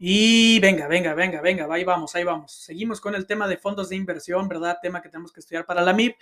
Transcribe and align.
Y 0.00 0.60
venga, 0.60 0.86
venga, 0.86 1.12
venga, 1.12 1.40
venga, 1.40 1.66
ahí 1.74 1.82
vamos, 1.82 2.14
ahí 2.14 2.22
vamos. 2.22 2.52
Seguimos 2.52 3.00
con 3.00 3.16
el 3.16 3.26
tema 3.26 3.48
de 3.48 3.56
fondos 3.56 3.88
de 3.88 3.96
inversión, 3.96 4.46
¿verdad? 4.46 4.78
Tema 4.80 5.02
que 5.02 5.08
tenemos 5.08 5.32
que 5.32 5.40
estudiar 5.40 5.66
para 5.66 5.82
la 5.82 5.92
MIP. 5.92 6.16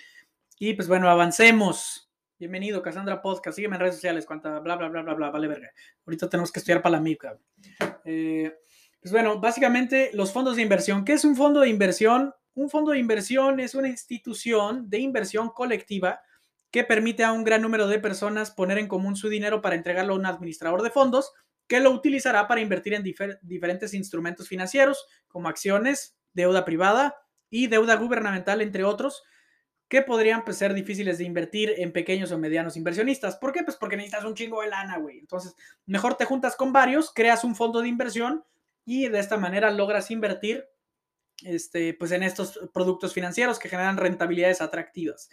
Y 0.58 0.72
pues 0.72 0.88
bueno, 0.88 1.10
avancemos. 1.10 2.10
Bienvenido, 2.38 2.80
Cassandra 2.80 3.20
Podcast. 3.20 3.56
Sígueme 3.56 3.76
en 3.76 3.80
redes 3.80 3.96
sociales, 3.96 4.24
cuanta 4.24 4.60
bla, 4.60 4.76
bla, 4.76 4.88
bla, 4.88 5.02
bla, 5.02 5.12
bla, 5.12 5.30
vale 5.30 5.46
verga. 5.46 5.70
Ahorita 6.06 6.30
tenemos 6.30 6.50
que 6.50 6.60
estudiar 6.60 6.80
para 6.80 6.96
la 6.96 7.02
MIP, 7.02 7.20
cabrón. 7.20 7.42
Eh, 8.06 8.50
pues 8.98 9.12
bueno, 9.12 9.40
básicamente 9.40 10.10
los 10.14 10.32
fondos 10.32 10.56
de 10.56 10.62
inversión. 10.62 11.04
¿Qué 11.04 11.12
es 11.12 11.26
un 11.26 11.36
fondo 11.36 11.60
de 11.60 11.68
inversión? 11.68 12.32
Un 12.54 12.70
fondo 12.70 12.92
de 12.92 12.98
inversión 12.98 13.60
es 13.60 13.74
una 13.74 13.88
institución 13.88 14.88
de 14.88 15.00
inversión 15.00 15.50
colectiva 15.50 16.22
que 16.70 16.82
permite 16.82 17.24
a 17.24 17.32
un 17.32 17.44
gran 17.44 17.60
número 17.60 17.88
de 17.88 17.98
personas 17.98 18.50
poner 18.50 18.78
en 18.78 18.88
común 18.88 19.16
su 19.16 19.28
dinero 19.28 19.60
para 19.60 19.76
entregarlo 19.76 20.14
a 20.14 20.16
un 20.16 20.24
administrador 20.24 20.80
de 20.80 20.88
fondos 20.88 21.34
que 21.66 21.80
lo 21.80 21.90
utilizará 21.90 22.46
para 22.46 22.60
invertir 22.60 22.94
en 22.94 23.02
diferentes 23.42 23.94
instrumentos 23.94 24.48
financieros 24.48 25.06
como 25.28 25.48
acciones, 25.48 26.16
deuda 26.32 26.64
privada 26.64 27.16
y 27.50 27.66
deuda 27.66 27.96
gubernamental, 27.96 28.60
entre 28.60 28.84
otros, 28.84 29.22
que 29.88 30.02
podrían 30.02 30.44
pues, 30.44 30.56
ser 30.56 30.74
difíciles 30.74 31.18
de 31.18 31.24
invertir 31.24 31.74
en 31.76 31.92
pequeños 31.92 32.32
o 32.32 32.38
medianos 32.38 32.76
inversionistas. 32.76 33.36
¿Por 33.36 33.52
qué? 33.52 33.62
Pues 33.62 33.76
porque 33.76 33.96
necesitas 33.96 34.24
un 34.24 34.34
chingo 34.34 34.62
de 34.62 34.68
lana, 34.68 34.98
güey. 34.98 35.18
Entonces, 35.18 35.54
mejor 35.86 36.16
te 36.16 36.24
juntas 36.24 36.56
con 36.56 36.72
varios, 36.72 37.12
creas 37.12 37.44
un 37.44 37.54
fondo 37.54 37.80
de 37.80 37.88
inversión 37.88 38.44
y 38.84 39.08
de 39.08 39.18
esta 39.18 39.36
manera 39.36 39.70
logras 39.70 40.10
invertir 40.10 40.64
este, 41.44 41.94
pues, 41.94 42.10
en 42.12 42.22
estos 42.22 42.58
productos 42.72 43.12
financieros 43.12 43.58
que 43.58 43.68
generan 43.68 43.96
rentabilidades 43.96 44.60
atractivas. 44.60 45.30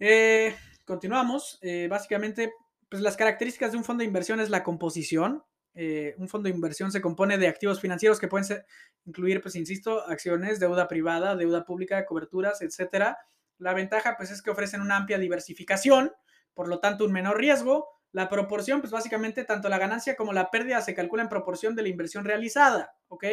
Eh, 0.00 0.56
continuamos. 0.84 1.58
Eh, 1.62 1.86
básicamente, 1.88 2.52
pues 2.88 3.02
las 3.02 3.16
características 3.16 3.72
de 3.72 3.78
un 3.78 3.84
fondo 3.84 4.02
de 4.02 4.06
inversión 4.06 4.40
es 4.40 4.50
la 4.50 4.62
composición. 4.62 5.44
Eh, 5.74 6.14
un 6.18 6.28
fondo 6.28 6.48
de 6.48 6.54
inversión 6.54 6.92
se 6.92 7.00
compone 7.00 7.36
de 7.36 7.48
activos 7.48 7.80
financieros 7.80 8.20
que 8.20 8.28
pueden 8.28 8.62
incluir, 9.04 9.40
pues 9.42 9.56
insisto, 9.56 10.06
acciones, 10.06 10.60
deuda 10.60 10.86
privada, 10.86 11.34
deuda 11.34 11.64
pública, 11.64 12.06
coberturas, 12.06 12.62
etcétera. 12.62 13.18
La 13.58 13.74
ventaja, 13.74 14.16
pues, 14.16 14.30
es 14.30 14.42
que 14.42 14.50
ofrecen 14.50 14.80
una 14.80 14.96
amplia 14.96 15.18
diversificación, 15.18 16.12
por 16.54 16.68
lo 16.68 16.80
tanto, 16.80 17.04
un 17.04 17.12
menor 17.12 17.38
riesgo. 17.38 17.88
La 18.12 18.28
proporción, 18.28 18.80
pues 18.80 18.92
básicamente, 18.92 19.44
tanto 19.44 19.68
la 19.68 19.78
ganancia 19.78 20.16
como 20.16 20.32
la 20.32 20.50
pérdida 20.50 20.80
se 20.80 20.94
calcula 20.94 21.22
en 21.22 21.28
proporción 21.28 21.74
de 21.74 21.82
la 21.82 21.88
inversión 21.88 22.24
realizada, 22.24 22.96
¿ok? 23.08 23.24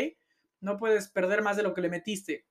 No 0.59 0.77
puedes 0.77 1.09
perder 1.09 1.43
más 1.43 1.57
de 1.57 1.63
lo 1.63 1.73
que 1.73 1.81
le 1.81 1.89
metiste. 1.89 2.47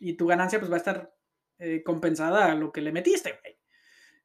Y 0.00 0.14
tu 0.16 0.26
ganancia, 0.26 0.58
pues, 0.58 0.70
va 0.70 0.76
a 0.76 0.78
estar 0.78 1.14
eh, 1.58 1.82
compensada 1.84 2.50
a 2.50 2.54
lo 2.54 2.72
que 2.72 2.80
le 2.80 2.92
metiste, 2.92 3.38
güey. 3.42 3.61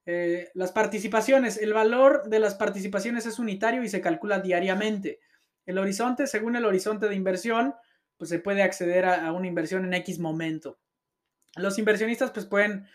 Eh, 0.09 0.49
las 0.53 0.71
participaciones, 0.71 1.57
el 1.57 1.73
valor 1.73 2.29
de 2.29 2.39
las 2.39 2.55
participaciones 2.55 3.25
es 3.25 3.39
unitario 3.39 3.83
y 3.83 3.89
se 3.89 3.99
calcula 3.99 4.39
diariamente. 4.39 5.19
El 5.65 5.77
horizonte, 5.77 6.27
según 6.27 6.55
el 6.55 6.63
horizonte 6.63 7.09
de 7.09 7.15
inversión, 7.15 7.75
pues 8.15 8.29
se 8.29 8.39
puede 8.39 8.63
acceder 8.63 9.03
a, 9.03 9.33
una 9.33 9.47
inversión 9.47 9.83
en 9.83 9.93
X 9.95 10.17
momento. 10.17 10.79
Los 11.57 11.77
inversionistas 11.77 12.31
pues 12.31 12.45
pueden 12.45 12.87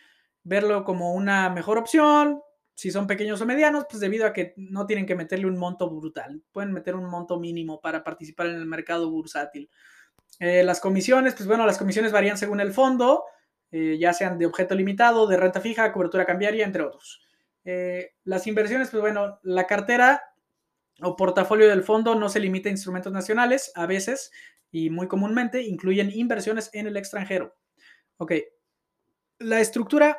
verlo 0.43 0.85
como 0.85 1.13
una 1.13 1.51
mejor 1.51 1.77
opción, 1.77 2.41
si 2.75 2.91
son 2.91 3.07
pequeños 3.07 3.43
o 3.43 3.47
medianos, 3.47 3.85
pues 3.91 4.01
debido 4.01 4.27
a 4.27 4.33
que 4.33 4.55
no 4.57 4.87
tienen 4.87 5.05
que 5.05 5.15
meterle 5.15 5.45
un 5.45 5.59
monto 5.59 5.91
brutal, 5.91 6.43
pueden 6.51 6.73
meter 6.73 6.95
un 6.95 7.05
monto 7.11 7.39
mínimo 7.39 7.79
para 7.83 8.03
participar 8.03 8.47
en 8.47 8.55
el 8.55 8.65
mercado 8.65 9.11
bursátil. 9.11 9.69
Eh, 10.41 10.63
las 10.63 10.81
comisiones, 10.81 11.35
pues 11.35 11.47
bueno, 11.47 11.67
las 11.67 11.77
comisiones 11.77 12.11
varían 12.11 12.39
según 12.39 12.61
el 12.61 12.73
fondo, 12.73 13.25
eh, 13.73 13.97
ya 13.99 14.13
sean 14.13 14.39
de 14.39 14.47
objeto 14.47 14.75
limitado, 14.75 15.27
de 15.27 15.37
renta 15.37 15.61
fija, 15.61 15.93
cobertura 15.93 16.27
cambiaria, 16.27 16.65
entre 16.65 16.83
otros. 16.83 17.23
Eh, 17.65 18.13
las 18.25 18.47
inversiones, 18.47 18.91
pues 18.91 19.01
bueno, 19.01 19.39
la 19.43 19.67
cartera 19.67 20.23
o 21.01 21.17
portafolio 21.17 21.69
del 21.69 21.83
fondo 21.83 22.15
no 22.15 22.29
se 22.29 22.39
limita 22.39 22.69
a 22.69 22.73
instrumentos 22.73 23.13
nacionales, 23.13 23.73
a 23.75 23.87
veces 23.87 24.31
y 24.71 24.91
muy 24.91 25.09
comúnmente 25.09 25.63
incluyen 25.63 26.11
inversiones 26.13 26.71
en 26.73 26.87
el 26.87 26.97
extranjero. 26.97 27.57
Ok, 28.19 28.33
la 29.39 29.61
estructura 29.61 30.19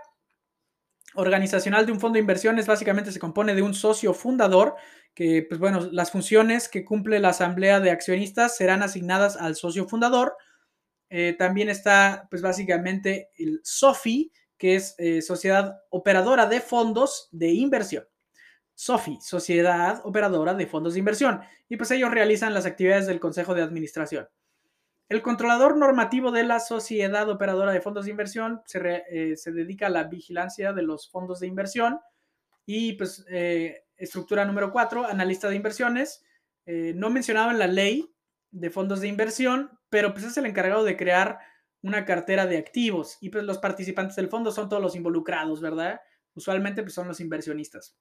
organizacional 1.15 1.85
de 1.85 1.91
un 1.91 1.99
fondo 1.99 2.15
de 2.15 2.21
inversiones 2.21 2.65
básicamente 2.65 3.11
se 3.11 3.19
compone 3.19 3.55
de 3.55 3.61
un 3.61 3.73
socio 3.73 4.13
fundador, 4.13 4.75
que, 5.13 5.45
pues 5.47 5.59
bueno, 5.59 5.87
las 5.91 6.11
funciones 6.11 6.69
que 6.69 6.83
cumple 6.83 7.19
la 7.19 7.29
asamblea 7.29 7.79
de 7.79 7.91
accionistas 7.91 8.57
serán 8.57 8.81
asignadas 8.81 9.37
al 9.37 9.55
socio 9.55 9.87
fundador, 9.87 10.35
eh, 11.15 11.35
también 11.37 11.69
está, 11.69 12.27
pues 12.31 12.41
básicamente, 12.41 13.29
el 13.37 13.59
SOFI, 13.61 14.31
que 14.57 14.73
es 14.73 14.95
eh, 14.97 15.21
Sociedad 15.21 15.83
Operadora 15.91 16.47
de 16.47 16.59
Fondos 16.59 17.29
de 17.31 17.51
Inversión. 17.51 18.07
SOFI, 18.73 19.19
Sociedad 19.21 20.01
Operadora 20.05 20.55
de 20.55 20.65
Fondos 20.65 20.93
de 20.93 20.99
Inversión. 20.99 21.41
Y 21.69 21.77
pues 21.77 21.91
ellos 21.91 22.09
realizan 22.09 22.55
las 22.55 22.65
actividades 22.65 23.05
del 23.05 23.19
Consejo 23.19 23.53
de 23.53 23.61
Administración. 23.61 24.27
El 25.07 25.21
controlador 25.21 25.77
normativo 25.77 26.31
de 26.31 26.45
la 26.45 26.59
Sociedad 26.59 27.29
Operadora 27.29 27.71
de 27.71 27.81
Fondos 27.81 28.05
de 28.05 28.11
Inversión 28.11 28.63
se, 28.65 29.03
eh, 29.11 29.37
se 29.37 29.51
dedica 29.51 29.85
a 29.85 29.91
la 29.91 30.05
vigilancia 30.05 30.73
de 30.73 30.81
los 30.81 31.11
fondos 31.11 31.41
de 31.41 31.45
inversión. 31.45 31.99
Y 32.65 32.93
pues 32.93 33.23
estructura 33.97 34.45
número 34.45 34.71
cuatro, 34.71 35.05
analista 35.05 35.47
de 35.47 35.57
inversiones. 35.57 36.25
no 36.65 37.11
mencionado 37.11 37.51
en 37.51 37.59
la 37.59 37.67
ley, 37.67 38.09
de 38.53 38.69
fondos 38.69 39.01
de 39.01 39.07
inversión, 39.07 39.71
pero 39.93 40.11
pues 40.11 40.25
es 40.25 40.35
el 40.37 40.47
encargado 40.47 40.83
de 40.83 40.97
crear 40.97 41.37
una 41.83 42.03
cartera 42.03 42.47
de 42.47 42.57
activos 42.57 43.19
y 43.21 43.29
pues 43.29 43.43
los 43.43 43.59
participantes 43.59 44.15
del 44.15 44.27
fondo 44.27 44.51
son 44.51 44.67
todos 44.67 44.81
los 44.81 44.95
involucrados, 44.95 45.61
¿verdad? 45.61 46.01
Usualmente 46.33 46.81
pues 46.81 46.95
son 46.95 47.07
los 47.07 47.19
inversionistas. 47.19 47.95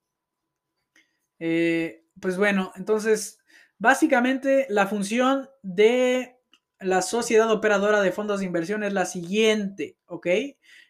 Eh, 1.38 2.06
pues 2.18 2.38
bueno, 2.38 2.72
entonces 2.76 3.40
básicamente 3.76 4.64
la 4.70 4.86
función 4.86 5.50
de 5.62 6.38
la 6.80 7.02
sociedad 7.02 7.50
operadora 7.50 8.00
de 8.00 8.10
fondos 8.10 8.40
de 8.40 8.46
inversión 8.46 8.84
es 8.84 8.94
la 8.94 9.04
siguiente, 9.04 9.98
¿ok? 10.06 10.28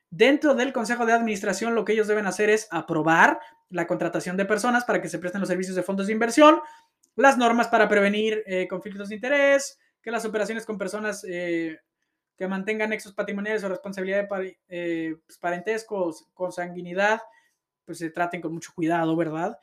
Dentro 0.09 0.55
del 0.55 0.73
consejo 0.73 1.05
de 1.05 1.15
administración 1.15 1.75
lo 1.75 1.85
que 1.85 1.95
ellos 1.95 2.07
deben 2.07 2.27
hacer 2.27 2.49
es 2.49 2.69
aprobar 2.71 3.41
la 3.71 3.89
contratación 3.89 4.37
de 4.37 4.45
personas 4.45 4.85
para 4.85 5.03
que 5.03 5.09
se 5.09 5.19
presten 5.19 5.41
los 5.41 5.49
servicios 5.49 5.75
de 5.75 5.83
fondos 5.83 6.07
de 6.07 6.13
inversión, 6.13 6.61
las 7.17 7.39
normas 7.39 7.67
para 7.67 7.89
prevenir 7.89 8.45
eh, 8.47 8.69
conflictos 8.69 9.09
de 9.09 9.17
interés, 9.17 9.81
que 10.03 10.11
las 10.11 10.25
operaciones 10.25 10.67
con 10.67 10.79
personas 10.79 11.25
eh, 11.29 11.79
que 12.37 12.49
mantengan 12.49 12.91
nexos 12.91 13.13
patrimoniales 13.13 13.63
o 13.65 13.69
responsabilidad 13.69 14.29
de 14.29 14.59
eh, 14.69 15.17
pues, 15.25 15.39
parentescos, 15.39 16.27
consanguinidad, 16.35 17.21
pues 17.85 17.99
se 17.99 18.11
traten 18.11 18.41
con 18.41 18.53
mucho 18.53 18.73
cuidado, 18.75 19.17
¿verdad? 19.17 19.59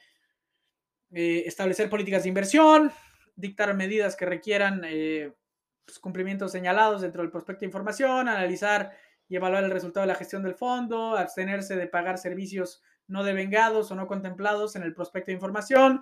establecer 1.12 1.90
políticas 1.90 2.22
de 2.22 2.30
inversión, 2.30 2.92
dictar 3.36 3.74
medidas 3.74 4.16
que 4.16 4.28
requieran 4.28 4.82
pues, 4.82 5.98
cumplimientos 5.98 6.52
señalados 6.52 7.02
dentro 7.02 7.24
del 7.24 7.32
prospecto 7.32 7.62
de 7.62 7.66
información, 7.66 8.30
analizar 8.30 8.92
y 9.28 9.36
evaluar 9.36 9.64
el 9.64 9.72
resultado 9.72 10.04
de 10.06 10.14
la 10.14 10.20
gestión 10.20 10.44
del 10.44 10.54
fondo, 10.54 11.18
abstenerse 11.18 11.76
de 11.76 11.88
pagar 11.88 12.20
servicios 12.20 12.84
no 13.08 13.24
devengados 13.24 13.92
o 13.92 13.96
no 13.96 14.08
contemplados 14.08 14.76
en 14.76 14.84
el 14.84 14.94
prospecto 14.94 15.28
de 15.28 15.34
información, 15.34 16.02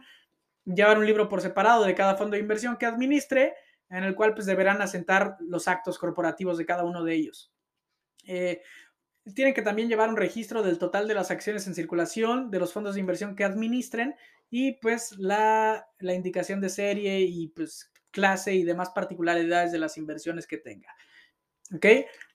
llevar 0.66 0.98
un 0.98 1.06
libro 1.06 1.30
por 1.30 1.42
separado 1.42 1.86
de 1.86 1.96
cada 1.96 2.16
fondo 2.16 2.36
de 2.36 2.42
inversión 2.42 2.78
que 2.78 2.86
administre, 2.86 3.56
en 3.90 4.04
el 4.04 4.16
cual 4.16 4.34
pues 4.34 4.46
deberán 4.46 4.82
asentar 4.82 5.38
los 5.40 5.68
actos 5.68 5.98
corporativos 5.98 6.58
de 6.58 6.66
cada 6.66 6.84
uno 6.84 7.04
de 7.04 7.14
ellos. 7.14 7.54
Eh, 8.26 8.62
tienen 9.34 9.54
que 9.54 9.62
también 9.62 9.90
llevar 9.90 10.10
un 10.10 10.18
registro 10.18 10.64
del 10.64 10.78
total 10.78 11.08
de 11.08 11.14
las 11.14 11.32
acciones 11.32 11.68
en 11.68 11.76
circulación, 11.76 12.50
de 12.50 12.60
los 12.60 12.74
fondos 12.74 12.96
de 12.96 13.02
inversión 13.02 13.36
que 13.36 13.44
administren 13.44 14.16
y 14.50 14.74
pues 14.74 15.18
la, 15.18 15.88
la 16.00 16.14
indicación 16.14 16.62
de 16.62 16.70
serie 16.70 17.20
y 17.22 17.50
pues 17.50 17.92
clase 18.12 18.54
y 18.54 18.64
demás 18.64 18.92
particularidades 18.92 19.72
de 19.72 19.80
las 19.80 19.98
inversiones 19.98 20.48
que 20.48 20.58
tenga. 20.58 20.96
¿Ok? 21.76 21.86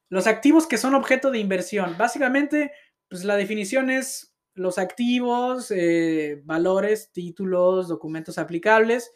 Los 0.09 0.27
activos 0.27 0.67
que 0.67 0.77
son 0.77 0.95
objeto 0.95 1.31
de 1.31 1.39
inversión. 1.39 1.97
Básicamente, 1.97 2.73
pues 3.09 3.25
la 3.25 3.37
definición 3.37 3.89
es 3.89 4.35
los 4.55 4.77
activos, 4.77 5.71
eh, 5.71 6.43
valores, 6.45 7.11
títulos, 7.13 7.89
documentos 7.89 8.37
aplicables 8.37 9.13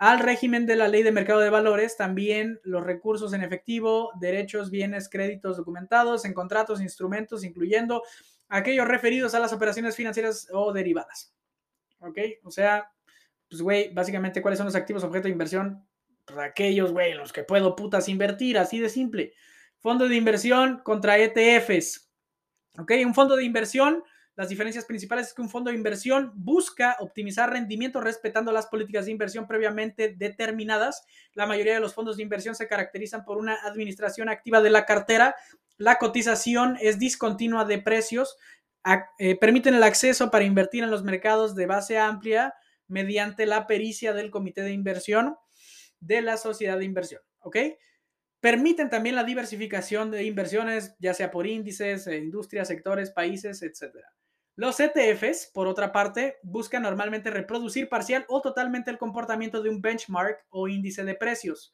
al 0.00 0.18
régimen 0.18 0.64
de 0.64 0.76
la 0.76 0.88
ley 0.88 1.02
de 1.02 1.12
mercado 1.12 1.40
de 1.40 1.50
valores, 1.50 1.98
también 1.98 2.58
los 2.64 2.82
recursos 2.82 3.34
en 3.34 3.42
efectivo, 3.42 4.12
derechos, 4.18 4.70
bienes, 4.70 5.10
créditos 5.10 5.58
documentados 5.58 6.24
en 6.24 6.32
contratos, 6.32 6.80
instrumentos, 6.80 7.44
incluyendo 7.44 8.02
aquellos 8.48 8.88
referidos 8.88 9.34
a 9.34 9.40
las 9.40 9.52
operaciones 9.52 9.94
financieras 9.94 10.48
o 10.52 10.72
derivadas. 10.72 11.34
¿Ok? 11.98 12.16
O 12.44 12.50
sea, 12.50 12.90
pues, 13.46 13.60
güey, 13.60 13.92
básicamente, 13.92 14.40
¿cuáles 14.40 14.56
son 14.56 14.64
los 14.64 14.74
activos 14.74 15.04
objeto 15.04 15.24
de 15.24 15.32
inversión? 15.32 15.86
Pues 16.24 16.38
aquellos, 16.38 16.92
güey, 16.92 17.12
los 17.12 17.30
que 17.30 17.44
puedo 17.44 17.76
putas 17.76 18.08
invertir, 18.08 18.56
así 18.56 18.80
de 18.80 18.88
simple. 18.88 19.34
Fondo 19.80 20.08
de 20.08 20.16
inversión 20.16 20.80
contra 20.82 21.18
ETFs. 21.18 22.10
¿Ok? 22.78 22.92
Un 23.04 23.14
fondo 23.14 23.36
de 23.36 23.44
inversión 23.44 24.02
las 24.40 24.48
diferencias 24.48 24.86
principales 24.86 25.26
es 25.26 25.34
que 25.34 25.42
un 25.42 25.50
fondo 25.50 25.70
de 25.70 25.76
inversión 25.76 26.32
busca 26.34 26.96
optimizar 27.00 27.50
rendimiento 27.50 28.00
respetando 28.00 28.52
las 28.52 28.68
políticas 28.68 29.04
de 29.04 29.10
inversión 29.10 29.46
previamente 29.46 30.14
determinadas. 30.16 31.04
La 31.34 31.44
mayoría 31.44 31.74
de 31.74 31.80
los 31.80 31.92
fondos 31.92 32.16
de 32.16 32.22
inversión 32.22 32.54
se 32.54 32.66
caracterizan 32.66 33.26
por 33.26 33.36
una 33.36 33.56
administración 33.66 34.30
activa 34.30 34.62
de 34.62 34.70
la 34.70 34.86
cartera. 34.86 35.36
La 35.76 35.98
cotización 35.98 36.78
es 36.80 36.98
discontinua 36.98 37.66
de 37.66 37.82
precios. 37.82 38.38
Eh, 39.18 39.36
permiten 39.36 39.74
el 39.74 39.82
acceso 39.82 40.30
para 40.30 40.46
invertir 40.46 40.84
en 40.84 40.90
los 40.90 41.04
mercados 41.04 41.54
de 41.54 41.66
base 41.66 41.98
amplia 41.98 42.54
mediante 42.88 43.44
la 43.44 43.66
pericia 43.66 44.14
del 44.14 44.30
comité 44.30 44.62
de 44.62 44.72
inversión. 44.72 45.36
de 46.02 46.22
la 46.22 46.38
sociedad 46.38 46.78
de 46.78 46.86
inversión, 46.86 47.20
¿ok? 47.40 47.58
Permiten 48.40 48.88
también 48.88 49.16
la 49.16 49.24
diversificación 49.24 50.10
de 50.10 50.24
inversiones, 50.24 50.96
ya 50.98 51.12
sea 51.12 51.30
por 51.30 51.46
índices, 51.46 52.06
eh, 52.06 52.16
industrias, 52.16 52.68
sectores, 52.68 53.10
países, 53.10 53.62
etc. 53.62 53.96
Los 54.60 54.78
ETFs, 54.78 55.50
por 55.54 55.68
otra 55.68 55.90
parte, 55.90 56.36
buscan 56.42 56.82
normalmente 56.82 57.30
reproducir 57.30 57.88
parcial 57.88 58.26
o 58.28 58.42
totalmente 58.42 58.90
el 58.90 58.98
comportamiento 58.98 59.62
de 59.62 59.70
un 59.70 59.80
benchmark 59.80 60.44
o 60.50 60.68
índice 60.68 61.02
de 61.02 61.14
precios. 61.14 61.72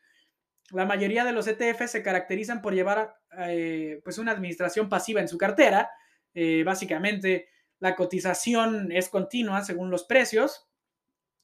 La 0.70 0.86
mayoría 0.86 1.24
de 1.24 1.32
los 1.32 1.48
ETFs 1.48 1.90
se 1.90 2.04
caracterizan 2.04 2.62
por 2.62 2.74
llevar 2.74 3.16
eh, 3.38 4.00
pues 4.04 4.18
una 4.18 4.30
administración 4.30 4.88
pasiva 4.88 5.20
en 5.20 5.26
su 5.26 5.36
cartera. 5.36 5.90
Eh, 6.32 6.62
básicamente, 6.64 7.48
la 7.80 7.96
cotización 7.96 8.92
es 8.92 9.08
continua 9.08 9.64
según 9.64 9.90
los 9.90 10.04
precios 10.04 10.68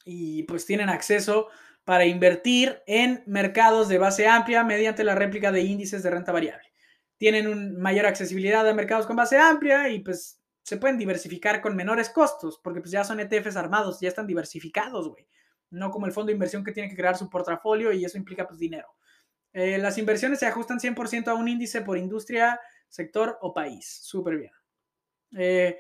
y 0.05 0.45
pues 0.45 0.65
tienen 0.65 0.91
acceso 0.91 1.49
para 1.83 2.05
invertir 2.05 2.85
en 2.87 3.25
mercados 3.27 3.89
de 3.89 3.99
base 3.99 4.29
amplia 4.29 4.63
mediante 4.63 5.03
la 5.03 5.17
réplica 5.17 5.51
de 5.51 5.63
índices 5.63 6.05
de 6.05 6.11
renta 6.11 6.31
variable. 6.31 6.69
Tienen 7.17 7.81
mayor 7.81 8.07
accesibilidad 8.07 8.69
a 8.69 8.75
mercados 8.75 9.09
con 9.09 9.17
base 9.17 9.39
amplia 9.39 9.89
y 9.89 9.99
pues 9.99 10.42
se 10.63 10.77
pueden 10.77 10.99
diversificar 10.99 11.61
con 11.61 11.77
menores 11.77 12.11
costos, 12.11 12.61
porque 12.63 12.81
pues 12.81 12.91
ya 12.91 13.05
son 13.05 13.21
ETFs 13.21 13.57
armados, 13.57 14.01
ya 14.01 14.09
están 14.09 14.27
diversificados, 14.27 15.09
güey. 15.09 15.27
No 15.71 15.91
como 15.91 16.07
el 16.07 16.13
fondo 16.13 16.29
de 16.29 16.35
inversión 16.35 16.63
que 16.65 16.73
tiene 16.73 16.89
que 16.89 16.97
crear 16.97 17.17
su 17.17 17.29
portafolio 17.31 17.93
y 17.93 18.05
eso 18.05 18.19
implica 18.19 18.47
pues 18.47 18.59
dinero. 18.59 18.95
Eh, 19.53 19.79
las 19.79 19.99
inversiones 19.99 20.39
se 20.39 20.47
ajustan 20.47 20.79
100% 20.79 21.29
a 21.29 21.35
un 21.35 21.49
índice 21.49 21.83
por 21.83 21.99
industria, 21.99 22.61
sector 22.89 23.39
o 23.41 23.53
país. 23.53 24.01
Súper 24.03 24.37
bien. 24.37 24.53
Eh, 25.37 25.79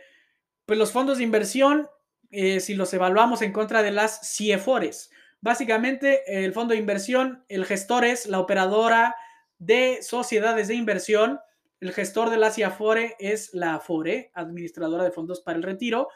pues 0.64 0.79
los 0.79 0.93
fondos 0.93 1.19
de 1.19 1.25
inversión, 1.25 1.88
eh, 2.31 2.61
si 2.61 2.75
los 2.75 2.93
evaluamos 2.94 3.43
en 3.43 3.52
contra 3.52 3.82
de 3.82 3.90
las 3.90 4.34
CIEFORES, 4.34 5.11
Básicamente, 5.43 6.44
el 6.44 6.52
fondo 6.52 6.73
de 6.73 6.79
inversión, 6.79 7.44
el 7.49 7.64
gestor 7.64 8.05
es 8.05 8.26
la 8.26 8.38
operadora 8.38 9.17
de 9.58 9.99
sociedades 10.00 10.69
de 10.69 10.75
inversión. 10.75 11.40
El 11.82 11.93
gestor 11.93 12.31
de 12.31 12.37
la 12.37 12.52
CIAFORE 12.52 13.17
es 13.19 13.52
la 13.55 13.75
AFORE, 13.75 14.31
administradora 14.34 15.02
de 15.02 15.11
fondos 15.11 15.40
para 15.40 15.56
el 15.56 15.64
retiro. 15.64 16.06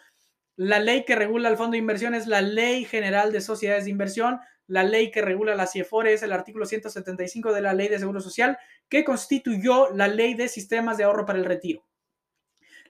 La 0.55 0.79
ley 0.79 1.05
que 1.05 1.17
regula 1.17 1.49
el 1.49 1.57
fondo 1.57 1.73
de 1.73 1.79
inversión 1.79 2.15
es 2.15 2.29
la 2.29 2.41
Ley 2.41 2.85
General 2.85 3.33
de 3.33 3.41
Sociedades 3.41 3.87
de 3.87 3.91
Inversión. 3.91 4.39
La 4.69 4.85
ley 4.85 5.11
que 5.11 5.23
regula 5.23 5.57
la 5.57 5.67
CIEFORE 5.67 6.13
es 6.13 6.23
el 6.23 6.31
artículo 6.31 6.67
175 6.67 7.53
de 7.53 7.63
la 7.63 7.73
Ley 7.73 7.89
de 7.89 7.99
Seguro 7.99 8.21
Social, 8.21 8.57
que 8.89 9.05
constituyó 9.05 9.91
la 9.93 10.07
Ley 10.07 10.35
de 10.35 10.47
Sistemas 10.47 10.99
de 10.99 11.03
Ahorro 11.03 11.27
para 11.27 11.41
el 11.41 11.45
Retiro. 11.45 11.85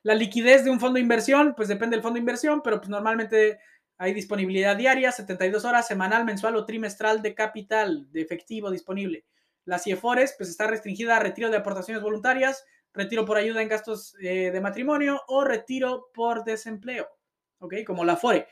La 0.02 0.14
liquidez 0.14 0.62
de 0.62 0.69
un 0.69 0.78
fondo 0.78 0.96
de 0.96 1.00
inversión, 1.00 1.55
pues 1.56 1.69
depende 1.69 1.96
del 1.96 2.02
fondo 2.02 2.17
de 2.17 2.20
inversión, 2.20 2.61
pero 2.62 2.76
pues 2.76 2.90
normalmente 2.90 3.58
hay 3.96 4.12
disponibilidad 4.12 4.76
diaria, 4.76 5.12
72 5.12 5.64
horas, 5.64 5.87
semanal, 5.87 6.26
mensual 6.26 6.56
o 6.56 6.67
trimestral 6.67 7.23
de 7.23 7.34
capital, 7.34 8.12
de 8.12 8.20
efectivo 8.20 8.70
disponible. 8.70 9.25
Las 9.67 9.85
CIEFORES, 9.85 10.35
pues 10.39 10.49
está 10.49 10.67
restringida 10.67 11.17
a 11.17 11.21
retiro 11.21 11.51
de 11.51 11.59
aportaciones 11.59 12.03
voluntarias, 12.03 12.65
retiro 12.95 13.27
por 13.27 13.37
ayuda 13.37 13.61
en 13.61 13.69
gastos 13.69 14.17
eh, 14.21 14.51
de 14.51 14.61
matrimonio 14.63 15.21
o 15.29 15.45
retiro 15.45 16.09
por 16.15 16.45
desempleo, 16.45 17.07
¿ok? 17.59 17.75
Como 17.87 18.05
la 18.05 18.17
FORE. 18.17 18.49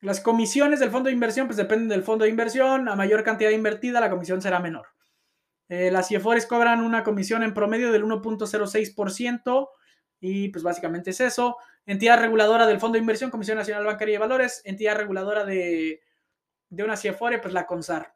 Las 0.00 0.20
comisiones 0.20 0.78
del 0.78 0.90
fondo 0.90 1.08
de 1.08 1.14
inversión, 1.14 1.46
pues 1.46 1.56
dependen 1.56 1.88
del 1.88 2.02
fondo 2.02 2.24
de 2.24 2.30
inversión. 2.30 2.88
A 2.88 2.94
mayor 2.96 3.24
cantidad 3.24 3.50
invertida, 3.50 4.00
la 4.00 4.10
comisión 4.10 4.40
será 4.40 4.60
menor. 4.60 4.86
Eh, 5.68 5.90
las 5.90 6.08
CIEFORES 6.08 6.46
cobran 6.46 6.82
una 6.82 7.02
comisión 7.02 7.42
en 7.42 7.54
promedio 7.54 7.92
del 7.92 8.04
1.06% 8.04 9.68
y 10.20 10.50
pues 10.50 10.62
básicamente 10.62 11.10
es 11.10 11.20
eso. 11.20 11.56
Entidad 11.86 12.20
reguladora 12.20 12.66
del 12.66 12.78
Fondo 12.78 12.94
de 12.94 13.00
Inversión, 13.00 13.30
Comisión 13.30 13.58
Nacional 13.58 13.84
Bancaria 13.84 14.14
y 14.14 14.18
Valores. 14.18 14.62
Entidad 14.64 14.96
reguladora 14.96 15.44
de, 15.44 16.00
una 16.70 16.96
CIEFORE, 16.96 17.38
pues 17.38 17.54
la 17.54 17.66
CONSAR. 17.66 18.14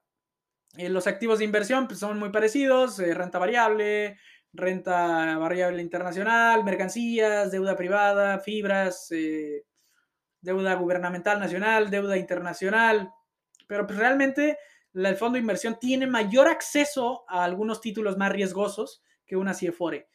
Eh, 0.77 0.89
los 0.89 1.07
activos 1.07 1.39
de 1.39 1.45
inversión 1.45 1.87
pues, 1.87 1.99
son 1.99 2.19
muy 2.19 2.31
parecidos, 2.31 2.99
eh, 2.99 3.15
renta 3.15 3.39
variable, 3.39 4.19
renta 4.53 5.39
variable 5.39 5.83
internacional, 5.83 6.65
mercancías, 6.65 7.51
deuda 7.51 7.77
privada, 7.77 8.39
fibras, 8.41 9.11
eh, 9.11 9.65
deuda 10.41 10.75
gubernamental 10.75 11.39
nacional, 11.39 11.91
deuda 11.91 12.17
internacional. 12.17 13.11
Pero 13.67 13.87
pues 13.87 13.99
realmente 13.99 14.59
el 14.95 15.17
fondo 15.17 15.35
de 15.35 15.41
inversión 15.41 15.79
tiene 15.79 16.07
mayor 16.07 16.49
acceso 16.49 17.25
a 17.29 17.45
algunos 17.45 17.81
títulos 17.81 18.17
más 18.17 18.33
riesgosos 18.33 19.03
que 19.27 19.37
una 19.37 19.55
CIEFORE. 19.55 20.09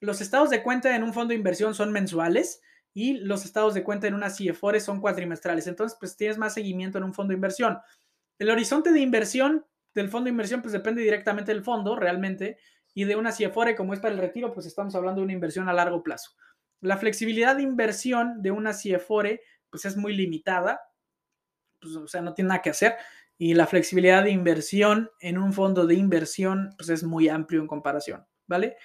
Los 0.00 0.20
estados 0.20 0.50
de 0.50 0.62
cuenta 0.62 0.94
en 0.94 1.02
un 1.02 1.14
fondo 1.14 1.30
de 1.30 1.36
inversión 1.36 1.74
son 1.74 1.92
mensuales 1.92 2.60
y 2.92 3.14
los 3.18 3.44
estados 3.44 3.74
de 3.74 3.84
cuenta 3.84 4.06
en 4.06 4.14
una 4.14 4.30
CIEFORE 4.30 4.80
son 4.80 5.00
cuatrimestrales. 5.00 5.66
Entonces, 5.66 5.96
pues 5.98 6.16
tienes 6.16 6.38
más 6.38 6.54
seguimiento 6.54 6.98
en 6.98 7.04
un 7.04 7.14
fondo 7.14 7.30
de 7.30 7.36
inversión. 7.36 7.78
El 8.38 8.50
horizonte 8.50 8.92
de 8.92 9.00
inversión 9.00 9.66
del 10.00 10.10
fondo 10.10 10.24
de 10.24 10.30
inversión, 10.30 10.60
pues 10.62 10.72
depende 10.72 11.02
directamente 11.02 11.52
del 11.52 11.64
fondo, 11.64 11.96
realmente, 11.96 12.58
y 12.94 13.04
de 13.04 13.16
una 13.16 13.32
CIEFORE, 13.32 13.74
como 13.74 13.94
es 13.94 14.00
para 14.00 14.14
el 14.14 14.20
retiro, 14.20 14.52
pues 14.52 14.66
estamos 14.66 14.94
hablando 14.94 15.20
de 15.20 15.24
una 15.24 15.32
inversión 15.32 15.68
a 15.68 15.72
largo 15.72 16.02
plazo. 16.02 16.32
La 16.80 16.98
flexibilidad 16.98 17.56
de 17.56 17.62
inversión 17.62 18.42
de 18.42 18.50
una 18.50 18.74
CIEFORE, 18.74 19.40
pues 19.70 19.84
es 19.86 19.96
muy 19.96 20.14
limitada, 20.14 20.80
pues, 21.80 21.96
o 21.96 22.06
sea, 22.06 22.20
no 22.20 22.34
tiene 22.34 22.48
nada 22.48 22.62
que 22.62 22.70
hacer. 22.70 22.94
Y 23.38 23.54
la 23.54 23.66
flexibilidad 23.66 24.22
de 24.22 24.30
inversión 24.30 25.10
en 25.20 25.38
un 25.38 25.52
fondo 25.52 25.86
de 25.86 25.94
inversión, 25.94 26.74
pues 26.76 26.90
es 26.90 27.02
muy 27.02 27.28
amplio 27.28 27.60
en 27.60 27.66
comparación, 27.66 28.26
¿vale? 28.46 28.76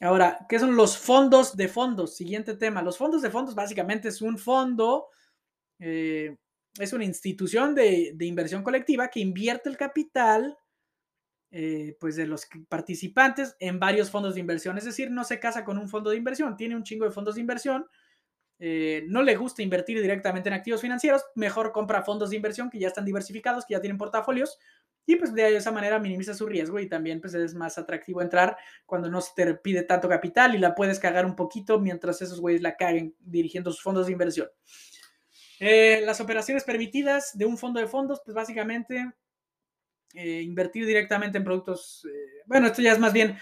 Ahora, 0.00 0.46
¿qué 0.48 0.60
son 0.60 0.76
los 0.76 0.96
fondos 0.96 1.56
de 1.56 1.68
fondos? 1.68 2.16
Siguiente 2.16 2.54
tema. 2.54 2.82
Los 2.82 2.96
fondos 2.96 3.22
de 3.22 3.30
fondos 3.30 3.54
básicamente 3.56 4.08
es 4.08 4.22
un 4.22 4.38
fondo, 4.38 5.08
eh, 5.80 6.36
es 6.78 6.92
una 6.92 7.04
institución 7.04 7.74
de, 7.74 8.14
inversión 8.20 8.62
colectiva 8.62 9.08
que 9.08 9.20
invierte 9.20 9.68
el 9.68 9.76
capital 9.76 10.56
eh, 11.50 11.96
pues 11.98 12.16
de 12.16 12.26
los 12.26 12.46
participantes 12.68 13.56
en 13.58 13.80
varios 13.80 14.10
fondos 14.10 14.34
de 14.34 14.40
inversión. 14.40 14.76
Es 14.78 14.84
decir, 14.84 15.10
no 15.10 15.24
se 15.24 15.40
casa 15.40 15.64
con 15.64 15.78
un 15.78 15.88
fondo 15.88 16.10
de 16.10 16.16
inversión, 16.16 16.56
tiene 16.56 16.76
un 16.76 16.82
chingo 16.82 17.04
de 17.04 17.10
fondos 17.10 17.36
de 17.36 17.40
inversión. 17.40 17.86
Eh, 18.60 19.04
no 19.08 19.22
le 19.22 19.36
gusta 19.36 19.62
invertir 19.62 20.00
directamente 20.00 20.48
en 20.48 20.54
activos 20.54 20.80
financieros, 20.80 21.24
mejor 21.36 21.70
compra 21.72 22.02
fondos 22.02 22.30
de 22.30 22.36
inversión 22.36 22.70
que 22.70 22.80
ya 22.80 22.88
están 22.88 23.04
diversificados, 23.04 23.64
que 23.64 23.74
ya 23.74 23.80
tienen 23.80 23.98
portafolios 23.98 24.58
y 25.08 25.16
pues 25.16 25.32
de 25.32 25.56
esa 25.56 25.72
manera 25.72 25.98
minimiza 25.98 26.34
su 26.34 26.44
riesgo 26.44 26.78
y 26.78 26.86
también 26.86 27.22
pues 27.22 27.32
es 27.32 27.54
más 27.54 27.78
atractivo 27.78 28.20
entrar 28.20 28.58
cuando 28.84 29.08
no 29.08 29.22
se 29.22 29.30
te 29.34 29.54
pide 29.54 29.82
tanto 29.82 30.06
capital 30.06 30.54
y 30.54 30.58
la 30.58 30.74
puedes 30.74 30.98
cagar 30.98 31.24
un 31.24 31.34
poquito 31.34 31.80
mientras 31.80 32.20
esos 32.20 32.42
güeyes 32.42 32.60
la 32.60 32.76
caguen 32.76 33.14
dirigiendo 33.18 33.72
sus 33.72 33.82
fondos 33.82 34.04
de 34.04 34.12
inversión. 34.12 34.48
Eh, 35.60 36.02
las 36.04 36.20
operaciones 36.20 36.64
permitidas 36.64 37.36
de 37.36 37.44
un 37.44 37.58
fondo 37.58 37.80
de 37.80 37.86
fondos, 37.86 38.20
pues 38.24 38.34
básicamente 38.34 39.12
eh, 40.14 40.42
invertir 40.42 40.86
directamente 40.86 41.38
en 41.38 41.44
productos, 41.44 42.06
eh, 42.06 42.42
bueno, 42.46 42.68
esto 42.68 42.80
ya 42.80 42.92
es 42.92 42.98
más 42.98 43.12
bien, 43.12 43.36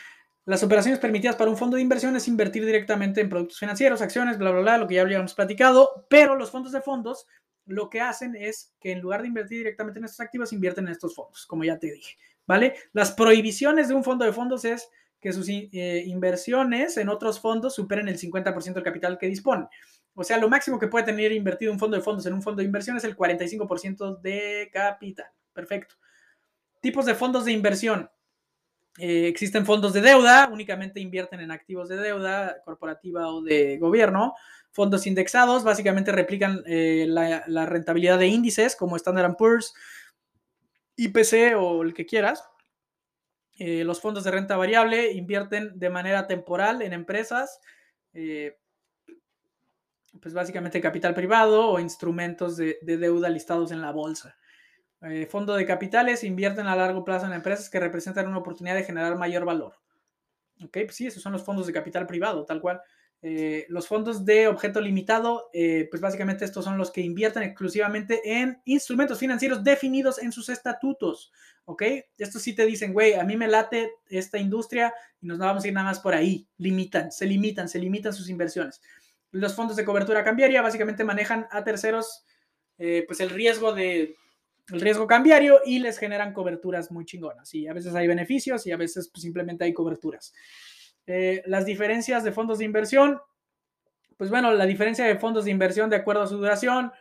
las 0.47 0.63
operaciones 0.63 0.99
permitidas 0.99 1.37
para 1.37 1.51
un 1.51 1.57
fondo 1.57 1.77
de 1.77 1.83
inversión 1.83 2.17
es 2.17 2.29
invertir 2.29 2.65
directamente 2.65 3.21
en 3.21 3.29
productos 3.29 3.59
financieros, 3.59 4.01
acciones, 4.01 4.39
bla, 4.39 4.51
bla, 4.51 4.61
bla, 4.61 4.79
lo 4.79 4.87
que 4.87 4.95
ya 4.95 5.03
habíamos 5.03 5.35
platicado, 5.35 6.07
pero 6.09 6.37
los 6.37 6.51
fondos 6.51 6.73
de 6.73 6.81
fondos 6.81 7.27
lo 7.67 7.91
que 7.91 8.01
hacen 8.01 8.37
es 8.37 8.75
que 8.81 8.93
en 8.93 9.01
lugar 9.01 9.23
de 9.23 9.29
invertir 9.29 9.59
directamente 9.59 9.99
en 9.99 10.05
estos 10.05 10.21
activos, 10.21 10.53
invierten 10.53 10.87
en 10.87 10.93
estos 10.93 11.15
fondos, 11.15 11.47
como 11.47 11.65
ya 11.65 11.79
te 11.79 11.91
dije, 11.91 12.17
¿vale? 12.47 12.77
Las 12.93 13.11
prohibiciones 13.13 13.89
de 13.89 13.95
un 13.95 14.05
fondo 14.05 14.25
de 14.25 14.33
fondos 14.33 14.65
es 14.65 14.89
que 15.21 15.33
sus 15.33 15.49
inversiones 15.49 16.97
en 16.97 17.09
otros 17.09 17.41
fondos 17.41 17.75
superen 17.75 18.07
el 18.07 18.19
50% 18.19 18.75
del 18.75 18.85
capital 18.85 19.19
que 19.19 19.27
dispone. 19.27 19.67
O 20.19 20.25
sea, 20.25 20.39
lo 20.39 20.49
máximo 20.49 20.79
que 20.79 20.89
puede 20.89 21.05
tener 21.05 21.31
invertido 21.31 21.71
un 21.71 21.79
fondo 21.79 21.95
de 21.97 22.03
fondos 22.03 22.25
en 22.25 22.33
un 22.33 22.41
fondo 22.41 22.61
de 22.61 22.65
inversión 22.65 22.97
es 22.97 23.05
el 23.05 23.15
45% 23.15 24.19
de 24.23 24.71
capital. 24.73 25.27
Perfecto. 25.53 25.95
Tipos 26.81 27.05
de 27.05 27.15
fondos 27.15 27.45
de 27.45 27.53
inversión. 27.53 28.11
Eh, 28.99 29.29
existen 29.29 29.67
fondos 29.67 29.93
de 29.93 30.01
deuda, 30.01 30.49
únicamente 30.51 31.01
invierten 31.01 31.41
en 31.41 31.51
activos 31.51 31.91
de 31.91 31.99
deuda 31.99 32.63
corporativa 32.65 33.29
o 33.29 33.43
de 33.43 33.77
gobierno. 33.77 34.35
Fondos 34.71 35.07
indexados 35.07 35.65
básicamente 35.65 36.13
replican 36.13 36.63
eh, 36.67 37.05
la, 37.07 37.67
rentabilidad 37.67 38.19
de 38.19 38.29
índices 38.29 38.75
como 38.75 38.97
Standard 38.97 39.37
Poor's, 39.37 39.75
IPC 40.97 41.57
o 41.59 41.83
el 41.83 41.93
que 41.93 42.07
quieras. 42.07 42.43
Eh, 43.59 43.85
los 43.85 44.01
fondos 44.01 44.25
de 44.25 44.31
renta 44.31 44.57
variable 44.57 45.13
invierten 45.13 45.79
de 45.79 45.91
manera 45.91 46.27
temporal 46.27 46.81
en 46.81 46.95
empresas, 46.95 47.61
pues 50.21 50.35
básicamente 50.35 50.81
capital 50.81 51.15
privado 51.15 51.69
o 51.69 51.81
instrumentos 51.81 52.57
de, 52.57 52.79
deuda 52.83 53.29
listados 53.29 53.73
en 53.73 53.81
la 53.81 53.93
bolsa. 53.93 54.37
fondo 55.29 55.55
de 55.55 55.67
capitales 55.67 56.25
invierten 56.25 56.67
a 56.67 56.77
largo 56.77 57.05
plazo 57.05 57.27
en 57.27 57.33
empresas 57.33 57.71
que 57.71 57.81
representan 57.81 58.29
una 58.29 58.39
oportunidad 58.39 58.77
de 58.77 58.85
generar 58.85 59.17
mayor 59.17 59.45
valor. 59.45 59.75
Ok, 60.65 60.79
pues 60.85 60.97
sí, 60.97 61.07
esos 61.07 61.23
son 61.23 61.33
los 61.33 61.45
fondos 61.45 61.67
de 61.67 61.73
capital 61.73 62.07
privado, 62.07 62.45
tal 62.45 62.61
cual. 62.61 62.81
Eh, 63.23 63.67
los 63.71 63.89
fondos 63.89 64.25
de 64.25 64.47
objeto 64.47 64.81
limitado, 64.81 65.49
eh, 65.53 65.89
pues 65.91 66.01
básicamente 66.01 66.45
estos 66.45 66.65
son 66.65 66.77
los 66.79 66.91
que 66.91 67.01
invierten 67.01 67.43
exclusivamente 67.43 68.21
en 68.25 68.61
instrumentos 68.67 69.19
financieros 69.19 69.65
definidos 69.65 70.23
en 70.23 70.33
sus 70.33 70.49
estatutos, 70.49 71.33
¿ok? 71.65 71.83
Estos 72.19 72.43
sí 72.43 72.55
te 72.55 72.67
dicen, 72.67 72.93
güey, 72.93 73.15
a 73.15 73.25
mí 73.25 73.37
me 73.37 73.49
late 73.49 73.91
esta 74.09 74.39
industria 74.39 74.93
y 75.21 75.27
nos 75.27 75.39
vamos 75.39 75.65
a 75.65 75.69
ir 75.69 75.75
nada 75.75 75.87
más 75.87 76.01
por 76.01 76.15
ahí. 76.15 76.47
Limitan, 76.59 77.11
se 77.11 77.27
limitan, 77.27 77.69
se 77.69 77.79
limitan 77.79 78.13
sus 78.13 78.29
inversiones. 78.29 78.81
Los 79.33 79.55
fondos 79.55 79.77
de 79.77 79.85
cobertura 79.85 80.25
cambiaria 80.25 80.63
básicamente 80.63 81.05
manejan 81.05 81.47
a 81.51 81.65
terceros, 81.65 82.25
eh, 82.79 83.05
pues 83.07 83.21
el 83.21 83.31
riesgo 83.31 83.73
de, 83.73 84.17
el 84.73 84.81
riesgo 84.81 85.07
cambiario 85.07 85.61
y 85.65 85.79
les 85.79 85.99
generan 85.99 86.33
coberturas 86.33 86.91
muy 86.91 87.05
chingonas. 87.05 87.55
Y 87.55 87.67
a 87.67 87.73
veces 87.73 87.95
hay 87.95 88.07
beneficios 88.07 88.67
y 88.67 88.73
a 88.73 88.77
veces 88.77 89.11
pues, 89.13 89.23
simplemente 89.23 89.65
hay 89.65 89.73
coberturas. 89.73 90.33
Eh, 91.07 91.43
las 91.47 91.65
diferencias 91.65 92.25
de 92.25 92.33
fondos 92.33 92.59
de 92.59 92.65
inversión, 92.65 93.21
pues 94.17 94.31
bueno, 94.31 94.53
la 94.53 94.67
diferencia 94.67 95.05
de 95.05 95.17
fondos 95.17 95.45
de 95.45 95.53
inversión 95.53 95.89
de 95.91 95.97
acuerdo 95.97 96.23
a 96.23 96.27
su 96.27 96.37
duración, 96.37 96.93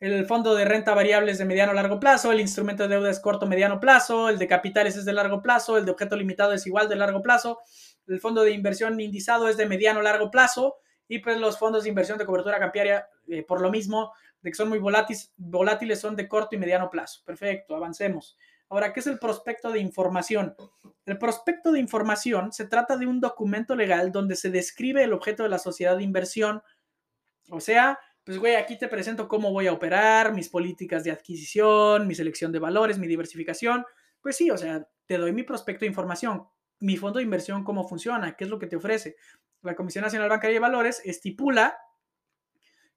el 0.00 0.26
fondo 0.26 0.54
de 0.54 0.64
renta 0.64 0.94
variable 0.94 1.32
es 1.32 1.38
de 1.38 1.44
mediano 1.44 1.72
a 1.72 1.74
largo 1.74 1.98
plazo, 1.98 2.30
el 2.30 2.38
instrumento 2.38 2.84
de 2.84 2.90
deuda 2.90 3.10
es 3.10 3.18
corto 3.18 3.46
mediano 3.46 3.80
plazo, 3.80 4.28
el 4.28 4.38
de 4.38 4.46
capitales 4.46 4.96
es 4.96 5.04
de 5.04 5.12
largo 5.12 5.42
plazo, 5.42 5.76
el 5.76 5.84
de 5.84 5.90
objeto 5.90 6.14
limitado 6.14 6.52
es 6.52 6.64
igual 6.68 6.88
de 6.88 6.94
largo 6.94 7.20
plazo, 7.20 7.58
el 8.06 8.20
fondo 8.20 8.42
de 8.42 8.52
inversión 8.52 9.00
indizado 9.00 9.48
es 9.48 9.56
de 9.56 9.66
mediano 9.66 10.00
largo 10.00 10.30
plazo 10.30 10.76
y 11.08 11.18
pues 11.20 11.38
los 11.40 11.58
fondos 11.58 11.82
de 11.82 11.88
inversión 11.88 12.18
de 12.18 12.26
cobertura 12.26 12.58
cambiaria, 12.58 13.08
eh, 13.26 13.42
por 13.42 13.60
lo 13.60 13.70
mismo, 13.70 14.12
de 14.40 14.50
que 14.50 14.56
son 14.56 14.68
muy 14.68 14.78
volátiles, 14.78 15.32
volátiles, 15.36 16.00
son 16.00 16.14
de 16.14 16.28
corto 16.28 16.54
y 16.54 16.58
mediano 16.58 16.90
plazo. 16.90 17.22
Perfecto, 17.24 17.74
avancemos. 17.74 18.36
Ahora, 18.68 18.92
¿qué 18.92 19.00
es 19.00 19.06
el 19.06 19.18
prospecto 19.18 19.70
de 19.70 19.80
información? 19.80 20.54
El 21.06 21.18
prospecto 21.18 21.72
de 21.72 21.80
información 21.80 22.52
se 22.52 22.66
trata 22.66 22.98
de 22.98 23.06
un 23.06 23.20
documento 23.20 23.74
legal 23.74 24.12
donde 24.12 24.36
se 24.36 24.50
describe 24.50 25.02
el 25.02 25.14
objeto 25.14 25.42
de 25.42 25.48
la 25.48 25.58
sociedad 25.58 25.96
de 25.96 26.02
inversión, 26.02 26.62
o 27.50 27.60
sea, 27.60 27.98
pues 28.24 28.36
güey, 28.38 28.56
aquí 28.56 28.76
te 28.76 28.88
presento 28.88 29.26
cómo 29.26 29.52
voy 29.52 29.68
a 29.68 29.72
operar, 29.72 30.34
mis 30.34 30.50
políticas 30.50 31.02
de 31.02 31.10
adquisición, 31.10 32.06
mi 32.06 32.14
selección 32.14 32.52
de 32.52 32.58
valores, 32.58 32.98
mi 32.98 33.06
diversificación. 33.06 33.86
Pues 34.20 34.36
sí, 34.36 34.50
o 34.50 34.58
sea, 34.58 34.86
te 35.06 35.16
doy 35.16 35.32
mi 35.32 35.44
prospecto 35.44 35.80
de 35.80 35.86
información, 35.86 36.46
mi 36.80 36.98
fondo 36.98 37.20
de 37.20 37.24
inversión, 37.24 37.64
cómo 37.64 37.88
funciona, 37.88 38.36
qué 38.36 38.44
es 38.44 38.50
lo 38.50 38.58
que 38.58 38.66
te 38.66 38.76
ofrece. 38.76 39.16
La 39.62 39.74
Comisión 39.74 40.04
Nacional 40.04 40.28
Bancaria 40.28 40.54
de 40.54 40.60
Valores 40.60 41.02
estipula 41.04 41.78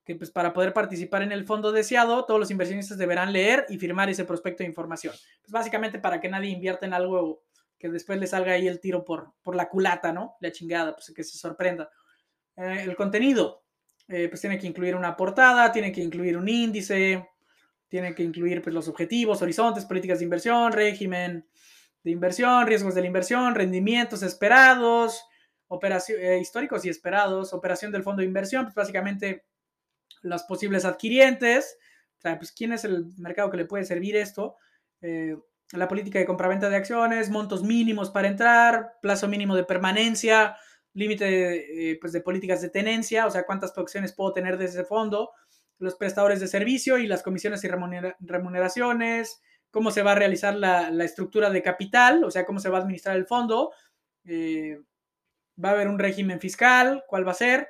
que 0.04 0.16
pues 0.16 0.32
para 0.32 0.54
poder 0.54 0.74
participar 0.74 1.22
en 1.22 1.32
el 1.32 1.46
fondo 1.46 1.72
deseado, 1.72 2.26
todos 2.26 2.40
los 2.40 2.52
inversionistas 2.52 2.98
deberán 2.98 3.32
leer 3.32 3.66
y 3.70 3.78
firmar 3.78 4.10
ese 4.10 4.26
prospecto 4.26 4.64
de 4.64 4.70
información. 4.70 5.14
Pues 5.42 5.52
básicamente 5.52 6.00
para 6.00 6.20
que 6.20 6.30
nadie 6.30 6.50
invierta 6.50 6.86
en 6.86 6.94
algo 6.94 7.44
que 7.78 7.90
después 7.90 8.20
le 8.20 8.28
salga 8.28 8.54
ahí 8.54 8.68
el 8.68 8.80
tiro 8.80 9.04
por, 9.04 9.34
por 9.42 9.56
la 9.56 9.70
culata, 9.70 10.12
¿no? 10.12 10.36
La 10.40 10.52
chingada, 10.52 10.96
pues 10.96 11.12
que 11.16 11.24
se 11.24 11.38
sorprenda. 11.38 11.90
Eh, 12.56 12.84
el 12.84 12.96
contenido, 12.96 13.64
eh, 14.08 14.28
pues 14.30 14.42
tiene 14.42 14.58
que 14.58 14.68
incluir 14.68 14.96
una 14.96 15.16
portada, 15.16 15.72
tiene 15.72 15.92
que 15.92 16.02
incluir 16.02 16.38
un 16.38 16.48
índice, 16.48 17.28
tiene 17.88 18.14
que 18.14 18.24
incluir 18.24 18.62
pues, 18.62 18.74
los 18.74 18.88
objetivos, 18.88 19.42
horizontes, 19.42 19.86
políticas 19.86 20.20
de 20.20 20.26
inversión, 20.26 20.72
régimen 20.72 21.48
de 22.04 22.12
inversión, 22.12 22.66
riesgos 22.66 22.96
de 22.96 23.02
la 23.02 23.08
inversión, 23.08 23.54
rendimientos 23.54 24.24
esperados, 24.24 25.24
operación, 25.72 26.20
eh, 26.22 26.40
históricos 26.40 26.84
y 26.86 26.90
esperados, 26.90 27.54
operación 27.54 27.92
del 27.94 28.04
fondo 28.04 28.20
de 28.20 28.28
inversión, 28.28 28.66
pues 28.66 28.76
básicamente 28.76 29.46
los 30.22 30.44
posibles 30.44 30.84
adquirientes, 30.84 31.78
o 32.18 32.22
sea, 32.22 32.38
pues 32.38 32.52
quién 32.52 32.74
es 32.74 32.84
el 32.84 33.06
mercado 33.18 33.50
que 33.50 33.58
le 33.58 33.66
puede 33.66 33.86
servir 33.86 34.18
esto, 34.18 34.58
eh, 35.02 35.38
la 35.72 35.88
política 35.88 36.20
de 36.20 36.26
compraventa 36.26 36.70
de 36.70 36.76
acciones, 36.76 37.30
montos 37.30 37.64
mínimos 37.64 38.10
para 38.10 38.28
entrar, 38.28 38.98
plazo 39.02 39.30
mínimo 39.30 39.56
de 39.56 39.64
permanencia, 39.64 40.58
límite 40.94 41.92
eh, 41.92 41.98
pues 42.02 42.12
de 42.12 42.20
políticas 42.20 42.62
de 42.62 42.70
tenencia, 42.70 43.26
o 43.26 43.32
sea, 43.32 43.46
cuántas 43.46 43.76
opciones 43.78 44.12
puedo 44.12 44.34
tener 44.34 44.58
de 44.58 44.66
ese 44.66 44.84
fondo, 44.84 45.32
los 45.80 45.96
prestadores 45.96 46.42
de 46.42 46.48
servicio 46.48 46.98
y 46.98 47.08
las 47.08 47.24
comisiones 47.24 47.64
y 47.64 47.70
remuneraciones, 48.20 49.42
cómo 49.72 49.90
se 49.90 50.04
va 50.04 50.12
a 50.12 50.16
realizar 50.16 50.54
la, 50.54 50.90
estructura 51.06 51.50
de 51.50 51.64
capital, 51.64 52.26
o 52.26 52.30
sea, 52.30 52.46
cómo 52.46 52.60
se 52.60 52.70
va 52.70 52.80
a 52.80 52.82
administrar 52.82 53.16
el 53.16 53.26
fondo, 53.26 53.72
eh, 54.26 54.82
va 55.64 55.70
a 55.70 55.72
haber 55.74 55.88
un 55.88 56.00
régimen 56.00 56.40
fiscal, 56.40 57.04
cuál 57.08 57.28
va 57.28 57.32
a 57.32 57.36
ser, 57.36 57.68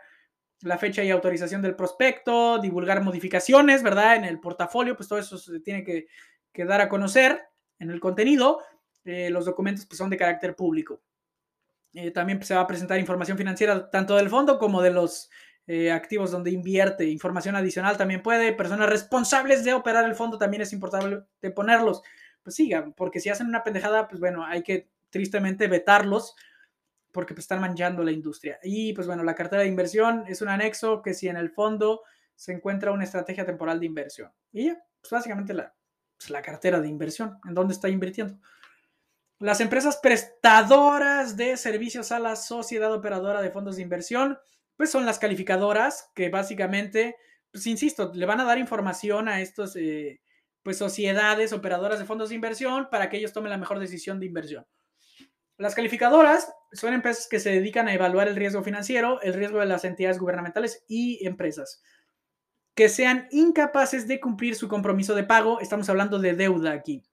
la 0.62 0.78
fecha 0.78 1.04
y 1.04 1.10
autorización 1.10 1.62
del 1.62 1.76
prospecto, 1.76 2.60
divulgar 2.60 3.02
modificaciones, 3.02 3.84
¿verdad? 3.84 4.16
En 4.16 4.26
el 4.26 4.40
portafolio, 4.40 4.96
pues 4.96 5.10
todo 5.10 5.20
eso 5.20 5.38
se 5.38 5.60
tiene 5.60 5.84
que, 5.84 6.08
dar 6.66 6.82
a 6.82 6.90
conocer 6.90 7.42
en 7.80 7.90
el 7.90 8.00
contenido. 8.00 8.60
Eh, 9.04 9.30
los 9.32 9.46
documentos 9.46 9.86
pues, 9.86 9.98
son 9.98 10.10
de 10.10 10.18
carácter 10.18 10.56
público. 10.56 11.02
Eh, 11.94 12.12
también 12.12 12.42
se 12.44 12.54
va 12.54 12.62
a 12.62 12.68
presentar 12.68 13.00
información 13.00 13.38
financiera 13.38 13.90
tanto 13.90 14.16
del 14.16 14.30
fondo 14.30 14.58
como 14.60 14.82
de 14.82 14.92
los 14.92 15.30
eh, 15.68 15.92
activos 15.92 16.32
donde 16.32 16.52
invierte. 16.52 17.06
Información 17.06 17.56
adicional 17.56 17.98
también 17.98 18.22
puede. 18.22 18.54
Personas 18.54 18.90
responsables 18.90 19.64
de 19.64 19.74
operar 19.74 20.06
el 20.06 20.16
fondo 20.16 20.38
también 20.38 20.62
es 20.62 20.74
importante 20.74 21.26
ponerlos. 21.52 22.04
Pues 22.44 22.56
sigan, 22.56 22.94
porque 22.94 23.20
si 23.20 23.30
hacen 23.30 23.48
una 23.48 23.64
pendejada, 23.64 24.08
pues 24.08 24.20
bueno, 24.20 24.46
hay 24.46 24.64
que 24.64 24.90
tristemente 25.10 25.68
vetarlos 25.68 26.36
porque 27.12 27.34
pues, 27.34 27.44
están 27.44 27.62
manchando 27.62 28.04
la 28.04 28.12
industria. 28.12 28.60
Y 28.64 28.94
pues 28.94 29.08
bueno, 29.08 29.24
la 29.24 29.36
cartera 29.36 29.64
de 29.64 29.68
inversión 29.68 30.24
es 30.28 30.42
un 30.42 30.50
anexo 30.50 31.02
que 31.02 31.14
si 31.14 31.28
en 31.28 31.38
el 31.38 31.50
fondo 31.50 32.02
se 32.36 32.54
encuentra 32.54 32.92
una 32.92 33.04
estrategia 33.04 33.46
temporal 33.46 33.80
de 33.80 33.86
inversión. 33.86 34.32
Y 34.52 34.66
ya, 34.66 34.84
pues 35.02 35.12
básicamente 35.12 35.54
la, 35.54 35.74
pues, 36.18 36.30
la 36.30 36.42
cartera 36.42 36.80
de 36.80 36.88
inversión, 36.88 37.40
en 37.48 37.54
dónde 37.54 37.74
está 37.74 37.90
invirtiendo. 37.90 38.40
Las 39.40 39.60
empresas 39.60 39.98
prestadoras 39.98 41.36
de 41.36 41.58
servicios 41.58 42.12
a 42.12 42.20
la 42.20 42.36
sociedad 42.36 42.94
operadora 42.94 43.42
de 43.42 43.50
fondos 43.50 43.76
de 43.76 43.82
inversión, 43.82 44.38
pues 44.78 44.92
son 44.92 45.06
las 45.06 45.18
calificadoras 45.18 46.12
que 46.14 46.30
básicamente, 46.30 47.16
pues 47.52 47.66
insisto, 47.66 48.12
le 48.14 48.26
van 48.28 48.40
a 48.40 48.44
dar 48.46 48.60
información 48.60 49.28
a 49.28 49.42
estos, 49.42 49.76
eh, 49.76 50.22
pues 50.62 50.78
sociedades 50.78 51.54
operadoras 51.54 51.98
de 51.98 52.06
fondos 52.06 52.30
de 52.30 52.36
inversión 52.36 52.88
para 52.92 53.10
que 53.10 53.18
ellos 53.18 53.34
tomen 53.34 53.50
la 53.50 53.58
mejor 53.58 53.80
decisión 53.80 54.20
de 54.20 54.28
inversión. 54.28 54.66
Las 55.62 55.76
calificadoras 55.76 56.54
son 56.74 56.94
empresas 56.94 57.28
que 57.28 57.40
se 57.40 57.52
dedican 57.52 57.88
a 57.88 57.94
evaluar 57.94 58.28
el 58.28 58.36
riesgo 58.36 58.64
financiero, 58.64 59.22
el 59.22 59.34
riesgo 59.34 59.60
de 59.60 59.68
las 59.68 59.86
entidades 59.86 60.20
gubernamentales 60.20 60.84
y 60.88 61.26
empresas 61.26 61.82
que 62.74 62.90
sean 62.90 63.28
incapaces 63.32 64.08
de 64.08 64.20
cumplir 64.20 64.56
su 64.56 64.68
compromiso 64.68 65.14
de 65.14 65.24
pago. 65.24 65.60
Estamos 65.60 65.90
hablando 65.90 66.20
de 66.20 66.34
deuda 66.34 66.72
aquí 66.72 67.04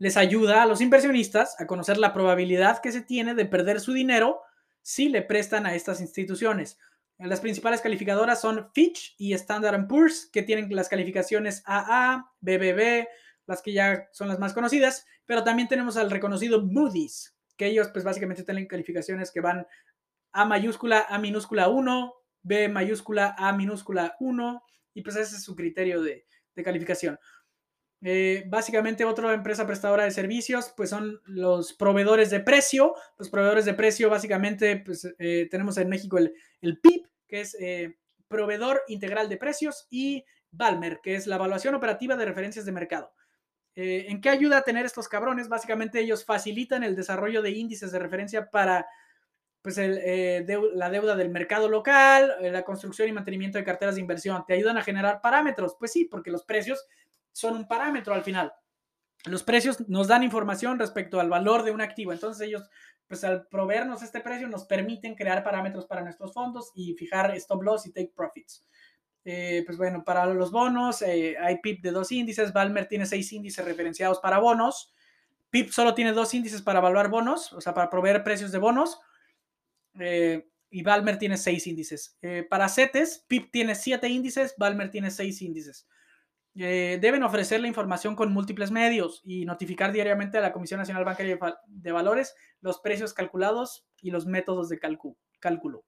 les 0.00 0.16
ayuda 0.16 0.62
a 0.62 0.66
los 0.66 0.80
inversionistas 0.80 1.60
a 1.60 1.66
conocer 1.66 1.98
la 1.98 2.14
probabilidad 2.14 2.80
que 2.80 2.90
se 2.90 3.02
tiene 3.02 3.34
de 3.34 3.44
perder 3.44 3.80
su 3.80 3.92
dinero 3.92 4.40
si 4.80 5.10
le 5.10 5.20
prestan 5.20 5.66
a 5.66 5.74
estas 5.74 6.00
instituciones. 6.00 6.78
Las 7.18 7.42
principales 7.42 7.82
calificadoras 7.82 8.40
son 8.40 8.70
Fitch 8.72 9.14
y 9.18 9.34
Standard 9.34 9.86
Poor's, 9.88 10.30
que 10.32 10.42
tienen 10.42 10.74
las 10.74 10.88
calificaciones 10.88 11.62
AA, 11.66 12.32
BBB, 12.40 13.08
las 13.46 13.60
que 13.60 13.74
ya 13.74 14.08
son 14.12 14.28
las 14.28 14.38
más 14.38 14.54
conocidas, 14.54 15.04
pero 15.26 15.44
también 15.44 15.68
tenemos 15.68 15.98
al 15.98 16.10
reconocido 16.10 16.62
Moody's, 16.64 17.36
que 17.60 17.66
ellos 17.66 17.88
pues 17.92 18.06
básicamente 18.06 18.42
tienen 18.42 18.66
calificaciones 18.66 19.30
que 19.30 19.42
van 19.42 19.66
A 20.32 20.46
mayúscula, 20.46 21.04
A 21.10 21.18
minúscula 21.18 21.68
1, 21.68 22.14
B 22.42 22.70
mayúscula, 22.70 23.34
A 23.36 23.52
minúscula 23.52 24.16
1, 24.18 24.62
y 24.94 25.02
pues 25.02 25.16
ese 25.16 25.36
es 25.36 25.44
su 25.44 25.54
criterio 25.54 26.00
de, 26.00 26.24
de 26.54 26.62
calificación. 26.62 27.18
Eh, 28.00 28.44
básicamente 28.46 29.04
otra 29.04 29.34
empresa 29.34 29.66
prestadora 29.66 30.04
de 30.04 30.10
servicios, 30.10 30.72
pues 30.74 30.88
son 30.88 31.20
los 31.26 31.74
proveedores 31.74 32.30
de 32.30 32.40
precio. 32.40 32.94
Los 33.18 33.28
proveedores 33.28 33.66
de 33.66 33.74
precio, 33.74 34.08
básicamente, 34.08 34.78
pues 34.78 35.06
eh, 35.18 35.46
tenemos 35.50 35.76
en 35.76 35.90
México 35.90 36.16
el, 36.16 36.32
el 36.62 36.80
PIB, 36.80 37.10
que 37.28 37.42
es 37.42 37.54
eh, 37.60 37.98
proveedor 38.26 38.80
integral 38.88 39.28
de 39.28 39.36
precios, 39.36 39.86
y 39.90 40.24
Balmer, 40.50 41.00
que 41.02 41.14
es 41.14 41.26
la 41.26 41.36
evaluación 41.36 41.74
operativa 41.74 42.16
de 42.16 42.24
referencias 42.24 42.64
de 42.64 42.72
mercado. 42.72 43.12
¿En 43.82 44.20
qué 44.20 44.28
ayuda 44.28 44.58
a 44.58 44.62
tener 44.62 44.84
estos 44.84 45.08
cabrones? 45.08 45.48
Básicamente 45.48 46.00
ellos 46.00 46.24
facilitan 46.24 46.84
el 46.84 46.96
desarrollo 46.96 47.42
de 47.42 47.50
índices 47.50 47.92
de 47.92 47.98
referencia 47.98 48.50
para 48.50 48.86
pues 49.62 49.76
la 49.76 50.90
deuda 50.90 51.16
del 51.16 51.28
mercado 51.28 51.68
local, 51.68 52.34
la 52.40 52.62
construcción 52.64 53.08
y 53.08 53.12
mantenimiento 53.12 53.58
de 53.58 53.64
carteras 53.64 53.94
de 53.94 54.00
inversión. 54.00 54.44
Te 54.46 54.54
ayudan 54.54 54.78
a 54.78 54.82
generar 54.82 55.20
parámetros. 55.20 55.76
Pues 55.78 55.92
sí, 55.92 56.06
porque 56.06 56.30
los 56.30 56.44
precios 56.44 56.86
son 57.32 57.56
un 57.56 57.68
parámetro 57.68 58.14
al 58.14 58.22
final. 58.22 58.52
Los 59.26 59.42
precios 59.42 59.86
nos 59.88 60.08
dan 60.08 60.22
información 60.22 60.78
respecto 60.78 61.20
al 61.20 61.28
valor 61.28 61.62
de 61.62 61.72
un 61.72 61.82
activo. 61.82 62.12
Entonces 62.12 62.46
ellos, 62.46 62.70
pues 63.06 63.22
al 63.22 63.46
proveernos 63.48 64.02
este 64.02 64.20
precio, 64.20 64.48
nos 64.48 64.64
permiten 64.64 65.14
crear 65.14 65.44
parámetros 65.44 65.86
para 65.86 66.00
nuestros 66.00 66.32
fondos 66.32 66.70
y 66.74 66.94
fijar 66.94 67.36
stop 67.36 67.62
loss 67.62 67.86
y 67.86 67.92
take 67.92 68.12
profits. 68.16 68.66
Eh, 69.24 69.62
pues 69.66 69.76
bueno, 69.76 70.02
para 70.04 70.26
los 70.26 70.50
bonos 70.50 71.02
eh, 71.02 71.36
hay 71.38 71.58
PIP 71.58 71.82
de 71.82 71.90
dos 71.90 72.10
índices. 72.12 72.52
Balmer 72.52 72.86
tiene 72.86 73.06
seis 73.06 73.32
índices 73.32 73.64
referenciados 73.64 74.20
para 74.20 74.38
bonos. 74.38 74.92
PIP 75.50 75.70
solo 75.70 75.94
tiene 75.94 76.12
dos 76.12 76.32
índices 76.34 76.62
para 76.62 76.78
evaluar 76.78 77.08
bonos, 77.08 77.52
o 77.52 77.60
sea, 77.60 77.74
para 77.74 77.90
proveer 77.90 78.22
precios 78.22 78.52
de 78.52 78.58
bonos. 78.58 79.00
Eh, 79.98 80.46
y 80.70 80.82
Balmer 80.82 81.18
tiene 81.18 81.36
seis 81.36 81.66
índices. 81.66 82.16
para 82.48 82.68
CETES, 82.68 83.24
PIP 83.26 83.50
tiene 83.50 83.74
siete 83.74 84.08
índices, 84.08 84.54
Balmer 84.56 84.90
tiene 84.90 85.10
seis 85.10 85.42
índices. 85.42 85.88
Eh, 86.56 86.98
deben 87.00 87.22
ofrecer 87.22 87.60
la 87.60 87.68
información 87.68 88.16
con 88.16 88.32
múltiples 88.32 88.72
medios 88.72 89.22
y 89.24 89.44
notificar 89.44 89.92
diariamente 89.92 90.36
a 90.36 90.40
la 90.40 90.52
Comisión 90.52 90.78
Nacional 90.78 91.04
Bancaria 91.04 91.38
de 91.66 91.92
Valores 91.92 92.34
los 92.60 92.80
precios 92.80 93.14
calculados 93.14 93.86
y 94.02 94.10
los 94.10 94.26
métodos 94.26 94.68
de 94.68 94.80
cálculo. 94.80 95.84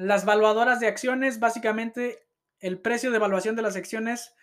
Las 0.00 0.24
valuadoras 0.24 0.80
de 0.80 0.86
acciones, 0.86 1.40
básicamente 1.40 2.26
el 2.58 2.80
precio 2.80 3.10
de 3.10 3.18
evaluación 3.18 3.54
de 3.54 3.60
las 3.60 3.76
acciones 3.76 4.34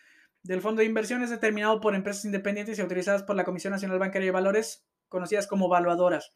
del 0.43 0.61
fondo 0.61 0.81
de 0.81 0.85
inversión 0.85 1.23
es 1.23 1.31
determinado 1.31 1.81
por 1.81 1.95
empresas 1.95 2.25
independientes 2.25 2.77
y 2.77 2.81
autorizadas 2.83 3.23
por 3.23 3.35
la 3.35 3.43
Comisión 3.43 3.71
Nacional 3.71 3.97
Bancaria 3.97 4.27
de 4.27 4.33
Valores, 4.33 4.85
conocidas 5.09 5.47
como 5.47 5.67
valuadoras. 5.67 6.31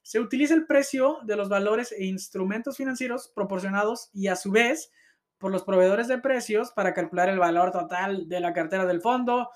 Se 0.00 0.20
utiliza 0.20 0.54
el 0.54 0.64
precio 0.64 1.18
de 1.24 1.36
los 1.36 1.50
valores 1.50 1.92
e 1.92 2.06
instrumentos 2.06 2.78
financieros 2.78 3.30
proporcionados 3.34 4.08
y 4.14 4.28
a 4.28 4.36
su 4.36 4.50
vez 4.50 4.90
por 5.36 5.52
los 5.52 5.64
proveedores 5.64 6.08
de 6.08 6.16
precios 6.16 6.72
para 6.72 6.94
calcular 6.94 7.28
el 7.28 7.38
valor 7.38 7.72
total 7.72 8.26
de 8.26 8.40
la 8.40 8.54
cartera 8.54 8.86
del 8.86 9.02
fondo. 9.02 9.50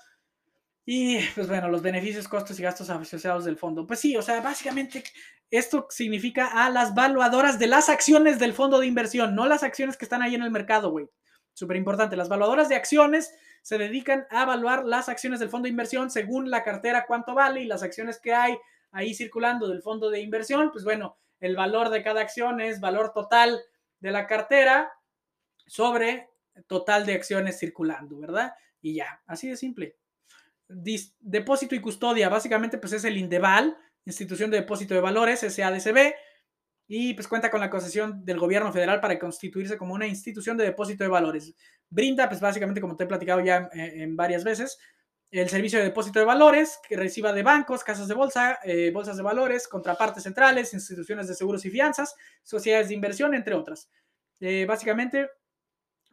Y 0.89 1.19
pues 1.35 1.49
bueno, 1.49 1.67
los 1.67 1.81
beneficios, 1.81 2.29
costos 2.29 2.57
y 2.57 2.63
gastos 2.63 2.89
asociados 2.89 3.43
del 3.43 3.57
fondo. 3.57 3.85
Pues 3.85 3.99
sí, 3.99 4.15
o 4.15 4.21
sea, 4.21 4.39
básicamente 4.39 5.03
esto 5.51 5.85
significa 5.89 6.47
a 6.65 6.69
las 6.69 6.95
valuadoras 6.95 7.59
de 7.59 7.67
las 7.67 7.89
acciones 7.89 8.39
del 8.39 8.53
fondo 8.53 8.79
de 8.79 8.87
inversión, 8.87 9.35
no 9.35 9.47
las 9.47 9.63
acciones 9.63 9.97
que 9.97 10.05
están 10.05 10.21
ahí 10.21 10.33
en 10.33 10.43
el 10.43 10.49
mercado, 10.49 10.89
güey. 10.89 11.09
Súper 11.53 11.75
importante. 11.75 12.15
Las 12.15 12.29
valuadoras 12.29 12.69
de 12.69 12.75
acciones 12.75 13.35
se 13.63 13.77
dedican 13.77 14.27
a 14.29 14.43
evaluar 14.43 14.85
las 14.85 15.09
acciones 15.09 15.41
del 15.41 15.49
fondo 15.49 15.65
de 15.65 15.71
inversión 15.71 16.09
según 16.09 16.49
la 16.49 16.63
cartera, 16.63 17.03
cuánto 17.05 17.35
vale 17.35 17.63
y 17.63 17.65
las 17.65 17.83
acciones 17.83 18.21
que 18.21 18.33
hay 18.33 18.57
ahí 18.91 19.13
circulando 19.13 19.67
del 19.67 19.81
fondo 19.81 20.09
de 20.09 20.21
inversión. 20.21 20.71
Pues 20.71 20.85
bueno, 20.85 21.17
el 21.41 21.57
valor 21.57 21.89
de 21.89 22.01
cada 22.01 22.21
acción 22.21 22.61
es 22.61 22.79
valor 22.79 23.11
total 23.13 23.59
de 23.99 24.11
la 24.11 24.25
cartera 24.25 24.89
sobre 25.65 26.29
total 26.65 27.05
de 27.05 27.15
acciones 27.15 27.59
circulando, 27.59 28.17
¿verdad? 28.17 28.53
Y 28.81 28.93
ya, 28.95 29.21
así 29.27 29.49
de 29.49 29.57
simple. 29.57 29.97
Depósito 30.67 31.75
y 31.75 31.81
custodia, 31.81 32.29
básicamente 32.29 32.77
pues 32.77 32.93
es 32.93 33.03
el 33.05 33.17
Indeval, 33.17 33.77
institución 34.05 34.49
de 34.51 34.57
depósito 34.57 34.93
de 34.93 35.01
valores, 35.01 35.41
SADCB, 35.41 36.13
y 36.87 37.13
pues 37.13 37.27
cuenta 37.27 37.51
con 37.51 37.59
la 37.59 37.69
concesión 37.69 38.23
del 38.23 38.39
gobierno 38.39 38.71
federal 38.71 39.01
para 39.01 39.19
constituirse 39.19 39.77
como 39.77 39.93
una 39.93 40.07
institución 40.07 40.55
de 40.55 40.63
depósito 40.63 41.03
de 41.03 41.09
valores. 41.09 41.53
Brinda, 41.89 42.29
pues 42.29 42.39
básicamente, 42.39 42.79
como 42.79 42.95
te 42.95 43.03
he 43.03 43.07
platicado 43.07 43.41
ya 43.41 43.69
en, 43.73 44.15
varias 44.15 44.43
veces, 44.43 44.77
el 45.29 45.49
servicio 45.49 45.79
de 45.79 45.85
depósito 45.85 46.19
de 46.19 46.25
valores 46.25 46.79
que 46.87 46.95
reciba 46.95 47.33
de 47.33 47.43
bancos, 47.43 47.83
casas 47.83 48.07
de 48.07 48.13
bolsa, 48.13 48.59
eh, 48.63 48.91
bolsas 48.93 49.17
de 49.17 49.23
valores, 49.23 49.67
contrapartes 49.67 50.23
centrales, 50.23 50.73
instituciones 50.73 51.27
de 51.27 51.35
seguros 51.35 51.65
y 51.65 51.69
fianzas, 51.69 52.15
sociedades 52.43 52.87
de 52.87 52.93
inversión, 52.93 53.33
entre 53.33 53.53
otras. 53.53 53.89
Eh, 54.39 54.65
básicamente, 54.65 55.29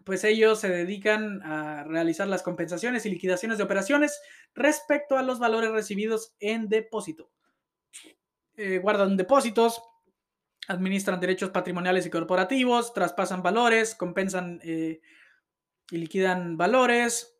pues 0.04 0.24
ellos 0.24 0.60
se 0.60 0.68
dedican 0.68 1.42
a 1.42 1.84
realizar 1.84 2.28
las 2.28 2.42
compensaciones 2.42 3.06
y 3.06 3.10
liquidaciones 3.10 3.58
de 3.58 3.64
operaciones 3.64 4.20
respecto 4.54 5.16
a 5.16 5.22
los 5.22 5.38
valores 5.38 5.70
recibidos 5.70 6.34
en 6.40 6.68
depósito. 6.68 7.30
Eh, 8.56 8.78
guardan 8.78 9.16
depósitos, 9.16 9.82
administran 10.68 11.20
derechos 11.20 11.50
patrimoniales 11.50 12.06
y 12.06 12.10
corporativos, 12.10 12.92
traspasan 12.92 13.42
valores, 13.42 13.94
compensan 13.94 14.60
y 14.62 15.00
liquidan 15.90 16.56
valores, 16.56 17.36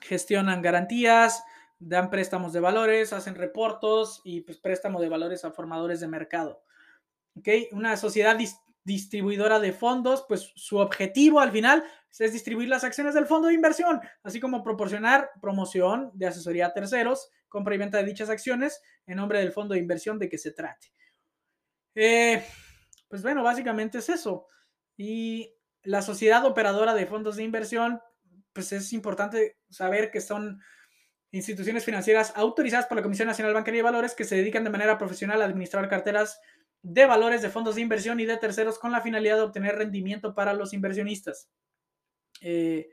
gestionan 0.00 0.62
garantías, 0.62 1.42
dan 1.78 2.10
préstamos 2.10 2.52
de 2.52 2.60
valores, 2.60 3.12
hacen 3.12 3.34
reportos 3.34 4.20
y 4.24 4.42
pues 4.42 4.58
préstamo 4.58 5.00
de 5.00 5.08
valores 5.08 5.44
a 5.44 5.50
formadores 5.50 6.00
de 6.00 6.08
mercado. 6.08 6.62
¿Okay? 7.36 7.68
Una 7.72 7.96
sociedad 7.96 8.36
distribuidora 8.84 9.60
de 9.60 9.72
fondos, 9.72 10.24
pues 10.28 10.52
su 10.54 10.78
objetivo 10.78 11.40
al 11.40 11.52
final 11.52 11.84
es 12.18 12.32
distribuir 12.32 12.68
las 12.68 12.84
acciones 12.84 13.14
del 13.14 13.26
fondo 13.26 13.48
de 13.48 13.54
inversión, 13.54 14.00
así 14.22 14.40
como 14.40 14.62
proporcionar 14.62 15.30
promoción 15.40 16.10
de 16.14 16.26
asesoría 16.26 16.66
a 16.66 16.72
terceros, 16.72 17.30
compra 17.48 17.74
y 17.74 17.78
venta 17.78 17.98
de 17.98 18.04
dichas 18.04 18.30
acciones 18.30 18.80
en 19.06 19.16
nombre 19.16 19.38
del 19.38 19.52
fondo 19.52 19.74
de 19.74 19.80
inversión 19.80 20.18
de 20.18 20.28
que 20.28 20.38
se 20.38 20.52
trate. 20.52 20.92
Eh, 21.94 22.44
pues 23.08 23.22
bueno, 23.22 23.42
básicamente 23.42 23.98
es 23.98 24.08
eso. 24.08 24.46
Y 24.96 25.54
la 25.82 26.02
sociedad 26.02 26.44
operadora 26.44 26.94
de 26.94 27.06
fondos 27.06 27.36
de 27.36 27.44
inversión 27.44 28.00
pues 28.52 28.72
es 28.72 28.92
importante 28.92 29.58
saber 29.68 30.10
que 30.10 30.20
son 30.20 30.60
instituciones 31.32 31.84
financieras 31.84 32.32
autorizadas 32.34 32.86
por 32.86 32.96
la 32.96 33.02
Comisión 33.02 33.28
Nacional 33.28 33.54
Bancaria 33.54 33.78
de 33.78 33.84
Valores 33.84 34.14
que 34.14 34.24
se 34.24 34.36
dedican 34.36 34.64
de 34.64 34.70
manera 34.70 34.98
profesional 34.98 35.40
a 35.40 35.44
administrar 35.44 35.88
carteras 35.88 36.40
de 36.82 37.06
valores 37.06 37.42
de 37.42 37.50
fondos 37.50 37.74
de 37.74 37.82
inversión 37.82 38.20
y 38.20 38.24
de 38.24 38.36
terceros 38.36 38.78
con 38.78 38.92
la 38.92 39.00
finalidad 39.00 39.36
de 39.36 39.42
obtener 39.42 39.76
rendimiento 39.76 40.34
para 40.34 40.54
los 40.54 40.72
inversionistas. 40.72 41.50
Eh, 42.40 42.88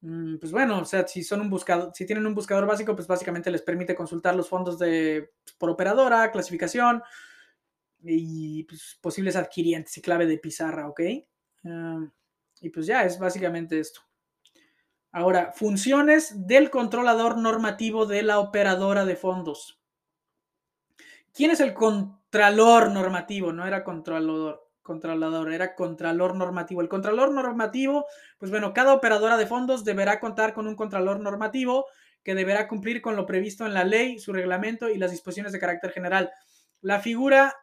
mm, 0.00 0.36
pues 0.38 0.52
bueno, 0.52 0.80
o 0.80 0.84
sea, 0.84 1.06
si 1.06 1.22
son 1.22 1.42
un 1.42 1.50
buscador, 1.50 1.92
si 1.94 2.06
tienen 2.06 2.26
un 2.26 2.34
buscador 2.34 2.66
básico, 2.66 2.94
pues 2.94 3.06
básicamente 3.06 3.50
les 3.50 3.62
permite 3.62 3.94
consultar 3.94 4.34
los 4.34 4.48
fondos 4.48 4.78
de 4.78 5.32
pues, 5.44 5.56
por 5.56 5.70
operadora, 5.70 6.30
clasificación 6.30 7.02
y 8.00 8.64
pues, 8.64 8.98
posibles 9.00 9.36
adquirientes 9.36 9.96
y 9.98 10.02
clave 10.02 10.26
de 10.26 10.38
pizarra, 10.38 10.88
¿ok? 10.88 11.00
Y 12.60 12.70
pues 12.70 12.86
ya 12.86 13.04
es 13.04 13.18
básicamente 13.18 13.78
esto. 13.78 14.00
Ahora, 15.10 15.52
funciones 15.52 16.46
del 16.46 16.70
controlador 16.70 17.38
normativo 17.38 18.06
de 18.06 18.22
la 18.22 18.38
operadora 18.38 19.04
de 19.04 19.16
fondos. 19.16 19.80
¿Quién 21.32 21.50
es 21.50 21.60
el 21.60 21.74
contralor 22.30 22.90
normativo? 22.90 23.52
No 23.52 23.66
era 23.66 23.84
controlador, 23.84 24.60
controlador, 24.82 25.52
era 25.52 25.74
contralor 25.74 26.36
normativo. 26.36 26.80
El 26.80 26.88
contralor 26.88 27.32
normativo, 27.32 28.06
pues 28.38 28.50
bueno, 28.50 28.72
cada 28.72 28.94
operadora 28.94 29.36
de 29.36 29.46
fondos 29.46 29.84
deberá 29.84 30.20
contar 30.20 30.54
con 30.54 30.66
un 30.66 30.76
contralor 30.76 31.20
normativo 31.20 31.86
que 32.22 32.34
deberá 32.34 32.68
cumplir 32.68 33.00
con 33.00 33.16
lo 33.16 33.26
previsto 33.26 33.64
en 33.64 33.74
la 33.74 33.84
ley, 33.84 34.18
su 34.18 34.32
reglamento 34.32 34.88
y 34.88 34.98
las 34.98 35.10
disposiciones 35.10 35.52
de 35.52 35.58
carácter 35.58 35.92
general. 35.92 36.30
La 36.80 37.00
figura 37.00 37.54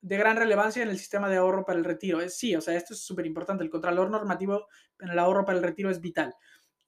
de 0.00 0.16
gran 0.16 0.36
relevancia 0.36 0.82
en 0.82 0.90
el 0.90 0.98
sistema 0.98 1.28
de 1.28 1.36
ahorro 1.36 1.64
para 1.64 1.78
el 1.78 1.84
retiro. 1.84 2.20
Sí, 2.28 2.54
o 2.54 2.60
sea, 2.60 2.74
esto 2.74 2.94
es 2.94 3.00
súper 3.04 3.26
importante. 3.26 3.64
El 3.64 3.70
contralor 3.70 4.10
normativo 4.10 4.66
en 5.00 5.10
el 5.10 5.18
ahorro 5.18 5.44
para 5.44 5.58
el 5.58 5.64
retiro 5.64 5.90
es 5.90 6.00
vital 6.00 6.34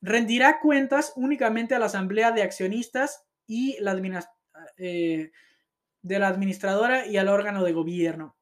rendirá 0.05 0.61
cuentas 0.61 1.14
únicamente 1.16 1.75
a 1.75 1.79
la 1.79 1.87
asamblea 1.87 2.31
de 2.31 2.42
accionistas 2.42 3.25
y 3.47 3.81
la 3.81 3.99
eh, 4.77 5.31
de 6.04 6.18
la 6.18 6.28
administradora 6.28 7.06
y 7.06 7.16
al 7.16 7.28
órgano 7.28 7.64
de 7.64 7.72
gobierno 7.72 8.36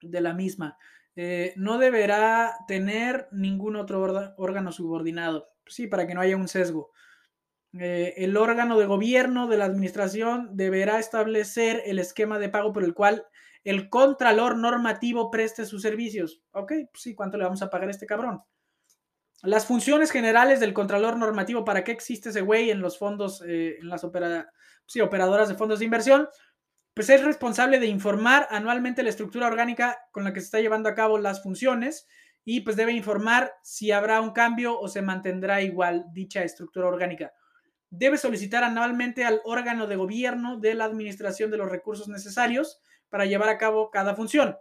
de 0.00 0.20
la 0.20 0.32
misma. 0.32 0.78
Eh, 1.14 1.52
no 1.56 1.78
deberá 1.78 2.56
tener 2.66 3.28
ningún 3.32 3.76
otro 3.76 4.34
órgano 4.38 4.72
subordinado, 4.72 5.50
sí, 5.66 5.86
para 5.86 6.06
que 6.06 6.14
no 6.14 6.22
haya 6.22 6.38
un 6.38 6.48
sesgo. 6.48 6.90
Eh, 7.78 8.14
el 8.16 8.36
órgano 8.38 8.78
de 8.78 8.86
gobierno 8.86 9.46
de 9.46 9.58
la 9.58 9.66
administración 9.66 10.56
deberá 10.56 10.98
establecer 10.98 11.82
el 11.84 11.98
esquema 11.98 12.38
de 12.38 12.48
pago 12.48 12.72
por 12.72 12.82
el 12.82 12.94
cual 12.94 13.26
el 13.62 13.90
contralor 13.90 14.56
normativo 14.56 15.30
preste 15.30 15.66
sus 15.66 15.82
servicios. 15.82 16.42
Ok, 16.52 16.72
pues 16.90 17.02
sí, 17.02 17.14
¿cuánto 17.14 17.36
le 17.36 17.44
vamos 17.44 17.62
a 17.62 17.68
pagar 17.68 17.88
a 17.88 17.92
este 17.92 18.06
cabrón? 18.06 18.42
Las 19.42 19.66
funciones 19.66 20.12
generales 20.12 20.60
del 20.60 20.72
Contralor 20.72 21.16
Normativo, 21.16 21.64
¿para 21.64 21.82
qué 21.82 21.90
existe 21.90 22.28
ese 22.28 22.42
güey 22.42 22.70
en 22.70 22.80
los 22.80 22.96
fondos, 22.96 23.42
eh, 23.44 23.76
en 23.80 23.88
las 23.88 24.04
operadoras 25.02 25.48
de 25.48 25.54
fondos 25.54 25.78
de 25.78 25.84
inversión? 25.84 26.28
Pues 26.94 27.08
es 27.08 27.24
responsable 27.24 27.78
de 27.78 27.86
informar 27.86 28.46
anualmente 28.50 29.02
la 29.02 29.08
estructura 29.08 29.46
orgánica 29.46 29.98
con 30.10 30.24
la 30.24 30.32
que 30.32 30.40
se 30.40 30.46
está 30.46 30.60
llevando 30.60 30.88
a 30.88 30.94
cabo 30.94 31.18
las 31.18 31.42
funciones 31.42 32.06
y 32.44 32.60
pues 32.60 32.76
debe 32.76 32.92
informar 32.92 33.54
si 33.62 33.92
habrá 33.92 34.20
un 34.20 34.32
cambio 34.32 34.78
o 34.78 34.88
se 34.88 35.00
mantendrá 35.00 35.62
igual 35.62 36.04
dicha 36.12 36.42
estructura 36.42 36.88
orgánica. 36.88 37.32
Debe 37.88 38.18
solicitar 38.18 38.64
anualmente 38.64 39.24
al 39.24 39.40
órgano 39.44 39.86
de 39.86 39.96
gobierno 39.96 40.58
de 40.58 40.74
la 40.74 40.84
administración 40.84 41.50
de 41.50 41.58
los 41.58 41.70
recursos 41.70 42.08
necesarios 42.08 42.80
para 43.08 43.26
llevar 43.26 43.48
a 43.48 43.58
cabo 43.58 43.90
cada 43.90 44.14
función, 44.14 44.56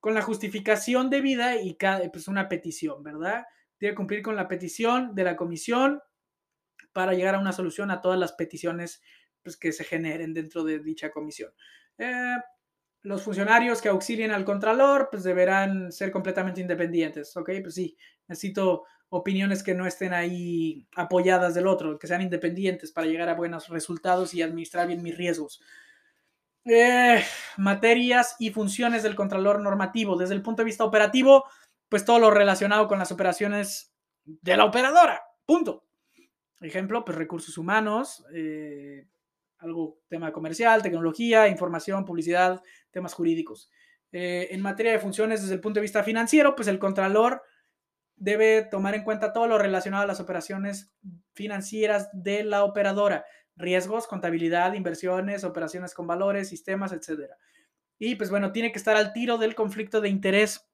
con 0.00 0.14
la 0.14 0.22
justificación 0.22 1.10
debida 1.10 1.56
y 1.60 1.76
cada, 1.76 2.08
pues 2.10 2.28
una 2.28 2.48
petición, 2.48 3.02
¿verdad? 3.02 3.44
debe 3.80 3.94
cumplir 3.94 4.22
con 4.22 4.36
la 4.36 4.48
petición 4.48 5.14
de 5.14 5.24
la 5.24 5.36
comisión 5.36 6.02
para 6.92 7.14
llegar 7.14 7.34
a 7.34 7.38
una 7.38 7.52
solución 7.52 7.90
a 7.90 8.00
todas 8.00 8.18
las 8.18 8.32
peticiones 8.32 9.02
pues, 9.42 9.56
que 9.56 9.72
se 9.72 9.84
generen 9.84 10.34
dentro 10.34 10.64
de 10.64 10.78
dicha 10.78 11.10
comisión. 11.10 11.52
Eh, 11.98 12.36
los 13.02 13.22
funcionarios 13.22 13.80
que 13.80 13.88
auxilien 13.88 14.32
al 14.32 14.44
contralor 14.44 15.08
pues 15.10 15.22
deberán 15.22 15.92
ser 15.92 16.10
completamente 16.10 16.60
independientes, 16.60 17.36
¿ok? 17.36 17.50
Pues 17.62 17.74
sí, 17.74 17.96
necesito 18.26 18.84
opiniones 19.10 19.62
que 19.62 19.74
no 19.74 19.86
estén 19.86 20.12
ahí 20.12 20.86
apoyadas 20.96 21.54
del 21.54 21.66
otro, 21.66 21.98
que 21.98 22.06
sean 22.06 22.22
independientes 22.22 22.92
para 22.92 23.06
llegar 23.06 23.28
a 23.28 23.34
buenos 23.34 23.68
resultados 23.68 24.34
y 24.34 24.42
administrar 24.42 24.86
bien 24.86 25.02
mis 25.02 25.16
riesgos. 25.16 25.62
Eh, 26.64 27.22
materias 27.56 28.36
y 28.38 28.50
funciones 28.50 29.02
del 29.02 29.14
contralor 29.14 29.60
normativo. 29.60 30.16
Desde 30.16 30.34
el 30.34 30.42
punto 30.42 30.62
de 30.62 30.66
vista 30.66 30.84
operativo, 30.84 31.44
pues 31.88 32.04
todo 32.04 32.18
lo 32.18 32.30
relacionado 32.30 32.88
con 32.88 32.98
las 32.98 33.10
operaciones 33.12 33.94
de 34.24 34.56
la 34.56 34.64
operadora. 34.64 35.22
Punto. 35.46 35.86
Ejemplo, 36.60 37.04
pues 37.04 37.16
recursos 37.16 37.56
humanos, 37.56 38.24
eh, 38.34 39.06
algo 39.58 40.00
tema 40.08 40.32
comercial, 40.32 40.82
tecnología, 40.82 41.48
información, 41.48 42.04
publicidad, 42.04 42.62
temas 42.90 43.14
jurídicos. 43.14 43.70
Eh, 44.12 44.48
en 44.50 44.60
materia 44.62 44.92
de 44.92 44.98
funciones 44.98 45.42
desde 45.42 45.54
el 45.54 45.60
punto 45.60 45.78
de 45.78 45.82
vista 45.82 46.02
financiero, 46.02 46.54
pues 46.54 46.68
el 46.68 46.78
contralor 46.78 47.42
debe 48.16 48.62
tomar 48.62 48.94
en 48.94 49.04
cuenta 49.04 49.32
todo 49.32 49.46
lo 49.46 49.58
relacionado 49.58 50.04
a 50.04 50.06
las 50.06 50.20
operaciones 50.20 50.92
financieras 51.34 52.08
de 52.12 52.42
la 52.44 52.64
operadora, 52.64 53.24
riesgos, 53.56 54.06
contabilidad, 54.06 54.74
inversiones, 54.74 55.44
operaciones 55.44 55.94
con 55.94 56.06
valores, 56.06 56.48
sistemas, 56.48 56.92
etc. 56.92 57.30
Y 57.98 58.16
pues 58.16 58.30
bueno, 58.30 58.52
tiene 58.52 58.72
que 58.72 58.78
estar 58.78 58.96
al 58.96 59.12
tiro 59.12 59.38
del 59.38 59.54
conflicto 59.54 60.00
de 60.00 60.08
interés 60.08 60.68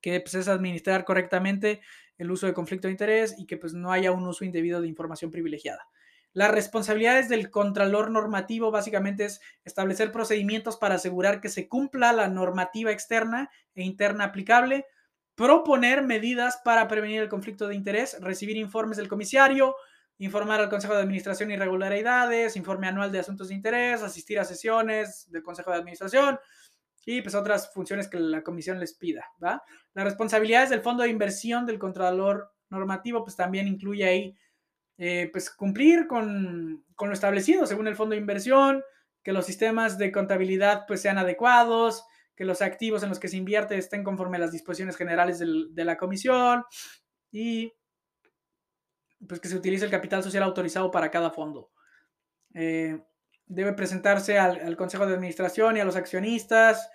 que 0.00 0.20
pues, 0.20 0.34
es 0.34 0.48
administrar 0.48 1.04
correctamente 1.04 1.80
el 2.18 2.30
uso 2.30 2.46
de 2.46 2.54
conflicto 2.54 2.88
de 2.88 2.92
interés 2.92 3.34
y 3.38 3.46
que 3.46 3.56
pues, 3.56 3.74
no 3.74 3.92
haya 3.92 4.12
un 4.12 4.26
uso 4.26 4.44
indebido 4.44 4.80
de 4.80 4.88
información 4.88 5.30
privilegiada. 5.30 5.86
Las 6.36 6.50
responsabilidades 6.50 7.30
del 7.30 7.50
contralor 7.50 8.10
normativo 8.10 8.70
básicamente 8.70 9.24
es 9.24 9.40
establecer 9.64 10.12
procedimientos 10.12 10.76
para 10.76 10.96
asegurar 10.96 11.40
que 11.40 11.48
se 11.48 11.66
cumpla 11.66 12.12
la 12.12 12.28
normativa 12.28 12.92
externa 12.92 13.48
e 13.74 13.82
interna 13.82 14.24
aplicable, 14.24 14.84
proponer 15.34 16.02
medidas 16.02 16.60
para 16.62 16.88
prevenir 16.88 17.22
el 17.22 17.30
conflicto 17.30 17.66
de 17.66 17.74
interés, 17.74 18.18
recibir 18.20 18.58
informes 18.58 18.98
del 18.98 19.08
comisario, 19.08 19.76
informar 20.18 20.60
al 20.60 20.68
Consejo 20.68 20.92
de 20.92 21.00
Administración 21.00 21.52
irregularidades, 21.52 22.54
informe 22.56 22.86
anual 22.86 23.10
de 23.10 23.20
asuntos 23.20 23.48
de 23.48 23.54
interés, 23.54 24.02
asistir 24.02 24.38
a 24.38 24.44
sesiones 24.44 25.30
del 25.30 25.42
Consejo 25.42 25.70
de 25.70 25.78
Administración 25.78 26.38
y 27.06 27.22
pues 27.22 27.34
otras 27.34 27.72
funciones 27.72 28.08
que 28.08 28.20
la 28.20 28.42
comisión 28.42 28.78
les 28.78 28.92
pida, 28.92 29.24
¿va? 29.42 29.62
Las 29.94 30.04
responsabilidades 30.04 30.68
del 30.68 30.82
Fondo 30.82 31.02
de 31.02 31.08
Inversión 31.08 31.64
del 31.64 31.78
Contralor 31.78 32.52
Normativo 32.68 33.24
pues 33.24 33.36
también 33.36 33.66
incluye 33.68 34.04
ahí 34.04 34.36
eh, 34.98 35.28
pues 35.32 35.50
cumplir 35.50 36.06
con, 36.06 36.84
con, 36.94 37.08
lo 37.08 37.14
establecido 37.14 37.66
según 37.66 37.86
el 37.86 37.96
Fondo 37.96 38.14
de 38.14 38.20
Inversión, 38.20 38.82
que 39.22 39.32
los 39.32 39.46
sistemas 39.46 39.98
de 39.98 40.12
contabilidad 40.12 40.84
pues 40.86 41.02
sean 41.02 41.18
adecuados, 41.18 42.04
que 42.36 42.44
los 42.44 42.62
activos 42.62 43.02
en 43.02 43.08
los 43.08 43.18
que 43.18 43.28
se 43.28 43.36
invierte 43.36 43.76
estén 43.76 44.04
conforme 44.04 44.36
a 44.36 44.40
las 44.40 44.52
disposiciones 44.52 44.96
generales 44.96 45.38
de 45.38 45.84
la 45.84 45.96
comisión 45.96 46.64
y 47.32 47.72
pues 49.26 49.40
que 49.40 49.48
se 49.48 49.56
utilice 49.56 49.84
el 49.84 49.90
capital 49.90 50.22
social 50.22 50.42
autorizado 50.42 50.90
para 50.90 51.10
cada 51.10 51.30
fondo. 51.30 51.70
Eh, 52.54 53.02
debe 53.46 53.72
presentarse 53.72 54.38
al, 54.38 54.76
Consejo 54.76 55.06
de 55.06 55.14
Administración 55.14 55.76
y 55.76 55.80
a 55.80 55.84
los 55.84 55.96
accionistas 55.96 56.90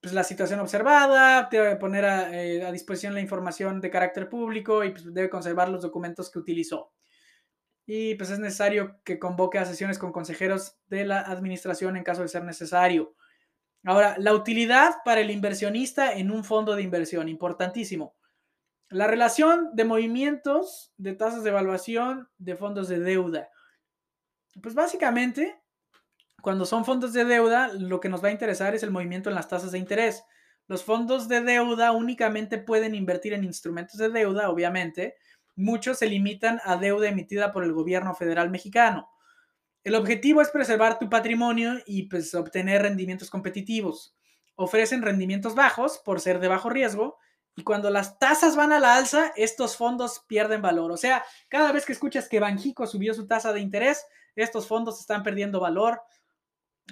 pues, 0.00 0.14
la 0.14 0.24
situación 0.24 0.60
observada, 0.60 1.48
debe 1.50 1.76
poner 1.76 2.04
eh, 2.32 2.64
a, 2.64 2.72
disposición 2.72 3.14
la 3.14 3.20
información 3.20 3.80
de 3.80 3.90
carácter 3.90 4.28
público 4.28 4.84
y 4.84 4.90
pues, 4.90 5.12
debe 5.12 5.28
conservar 5.28 5.68
los 5.68 5.82
documentos 5.82 6.30
que 6.30 6.38
utilizó. 6.38 6.92
Y 7.86 8.16
pues 8.16 8.30
es 8.30 8.40
necesario 8.40 9.00
que 9.04 9.18
convoque 9.18 9.58
a 9.58 9.64
sesiones 9.64 9.98
con 9.98 10.12
consejeros 10.12 10.76
de 10.88 11.04
la 11.04 11.20
administración 11.20 11.96
en 11.96 12.02
caso 12.02 12.22
de 12.22 12.28
ser 12.28 12.44
necesario. 12.44 13.14
Ahora, 13.84 14.16
la 14.18 14.34
utilidad 14.34 14.96
para 15.04 15.20
el 15.20 15.30
inversionista 15.30 16.12
en 16.12 16.32
un 16.32 16.42
fondo 16.42 16.74
de 16.74 16.82
inversión, 16.82 17.28
importantísimo. 17.28 18.16
La 18.88 19.06
relación 19.06 19.70
de 19.74 19.84
movimientos 19.84 20.92
de 20.96 21.14
tasas 21.14 21.44
de 21.44 21.50
evaluación 21.50 22.28
de 22.38 22.56
fondos 22.56 22.88
de 22.88 22.98
deuda. 22.98 23.48
Pues 24.60 24.74
básicamente, 24.74 25.60
cuando 26.42 26.64
son 26.64 26.84
fondos 26.84 27.12
de 27.12 27.24
deuda, 27.24 27.68
lo 27.68 28.00
que 28.00 28.08
nos 28.08 28.22
va 28.22 28.28
a 28.28 28.32
interesar 28.32 28.74
es 28.74 28.82
el 28.82 28.90
movimiento 28.90 29.28
en 29.28 29.36
las 29.36 29.48
tasas 29.48 29.70
de 29.72 29.78
interés. 29.78 30.24
Los 30.68 30.82
fondos 30.82 31.28
de 31.28 31.40
deuda 31.40 31.92
únicamente 31.92 32.58
pueden 32.58 32.94
invertir 32.94 33.32
en 33.34 33.44
instrumentos 33.44 33.98
de 33.98 34.08
deuda, 34.08 34.50
obviamente. 34.50 35.14
Muchos 35.56 35.98
se 35.98 36.06
limitan 36.06 36.60
a 36.64 36.76
deuda 36.76 37.08
emitida 37.08 37.52
por 37.52 37.64
el 37.64 37.72
gobierno 37.72 38.14
federal 38.14 38.50
mexicano. 38.50 39.10
El 39.82 39.94
objetivo 39.94 40.42
es 40.42 40.50
preservar 40.50 40.98
tu 40.98 41.08
patrimonio 41.08 41.74
y 41.86 42.04
pues, 42.04 42.34
obtener 42.34 42.82
rendimientos 42.82 43.30
competitivos. 43.30 44.16
Ofrecen 44.54 45.02
rendimientos 45.02 45.54
bajos 45.54 45.98
por 46.04 46.20
ser 46.20 46.40
de 46.40 46.48
bajo 46.48 46.70
riesgo 46.70 47.18
y 47.56 47.64
cuando 47.64 47.88
las 47.88 48.18
tasas 48.18 48.54
van 48.54 48.70
a 48.72 48.78
la 48.78 48.96
alza, 48.96 49.32
estos 49.34 49.78
fondos 49.78 50.22
pierden 50.28 50.60
valor. 50.60 50.92
O 50.92 50.96
sea, 50.98 51.24
cada 51.48 51.72
vez 51.72 51.86
que 51.86 51.92
escuchas 51.92 52.28
que 52.28 52.38
Banjico 52.38 52.86
subió 52.86 53.14
su 53.14 53.26
tasa 53.26 53.54
de 53.54 53.60
interés, 53.60 54.04
estos 54.34 54.68
fondos 54.68 55.00
están 55.00 55.22
perdiendo 55.22 55.58
valor. 55.58 56.02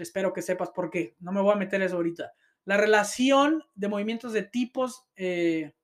Espero 0.01 0.33
que 0.33 0.41
sepas 0.41 0.71
por 0.71 0.91
qué. 0.91 1.17
No 1.21 1.33
me 1.33 1.43
voy 1.43 1.53
a 1.53 1.57
meter 1.57 1.83
eso 1.83 1.97
ahorita. 1.97 2.33
La 2.65 2.79
relación 2.79 3.63
de 3.75 3.89
movimientos 3.89 4.33
de 4.33 4.43
tipos, 4.43 5.05
eh, 5.17 5.75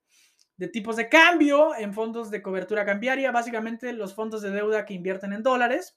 de 0.60 0.68
tipos 0.68 0.96
de 0.96 1.08
cambio 1.08 1.74
en 1.74 1.94
fondos 1.94 2.30
de 2.30 2.42
cobertura 2.42 2.84
cambiaria, 2.84 3.32
básicamente 3.32 3.94
los 3.94 4.14
fondos 4.14 4.42
de 4.42 4.50
deuda 4.50 4.84
que 4.84 4.92
invierten 4.92 5.32
en 5.32 5.42
dólares, 5.42 5.96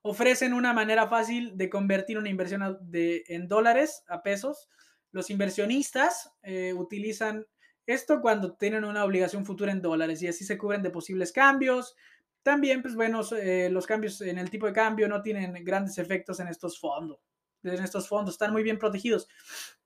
ofrecen 0.00 0.54
una 0.54 0.72
manera 0.72 1.06
fácil 1.08 1.58
de 1.58 1.68
convertir 1.68 2.16
una 2.16 2.30
inversión 2.30 2.78
de, 2.80 3.22
en 3.26 3.48
dólares 3.48 4.02
a 4.08 4.22
pesos. 4.22 4.70
Los 5.12 5.28
inversionistas 5.28 6.32
eh, 6.42 6.72
utilizan 6.72 7.46
esto 7.84 8.22
cuando 8.22 8.54
tienen 8.54 8.82
una 8.82 9.04
obligación 9.04 9.44
futura 9.44 9.72
en 9.72 9.82
dólares 9.82 10.22
y 10.22 10.28
así 10.28 10.42
se 10.42 10.56
cubren 10.56 10.82
de 10.82 10.88
posibles 10.88 11.30
cambios. 11.30 11.94
También, 12.42 12.80
pues 12.80 12.94
bueno, 12.94 13.20
eh, 13.36 13.68
los 13.70 13.86
cambios 13.86 14.22
en 14.22 14.38
el 14.38 14.48
tipo 14.48 14.68
de 14.68 14.72
cambio 14.72 15.06
no 15.06 15.20
tienen 15.20 15.52
grandes 15.66 15.98
efectos 15.98 16.40
en 16.40 16.48
estos 16.48 16.80
fondos. 16.80 17.18
En 17.62 17.84
estos 17.84 18.08
fondos 18.08 18.36
están 18.36 18.52
muy 18.52 18.62
bien 18.62 18.78
protegidos. 18.78 19.28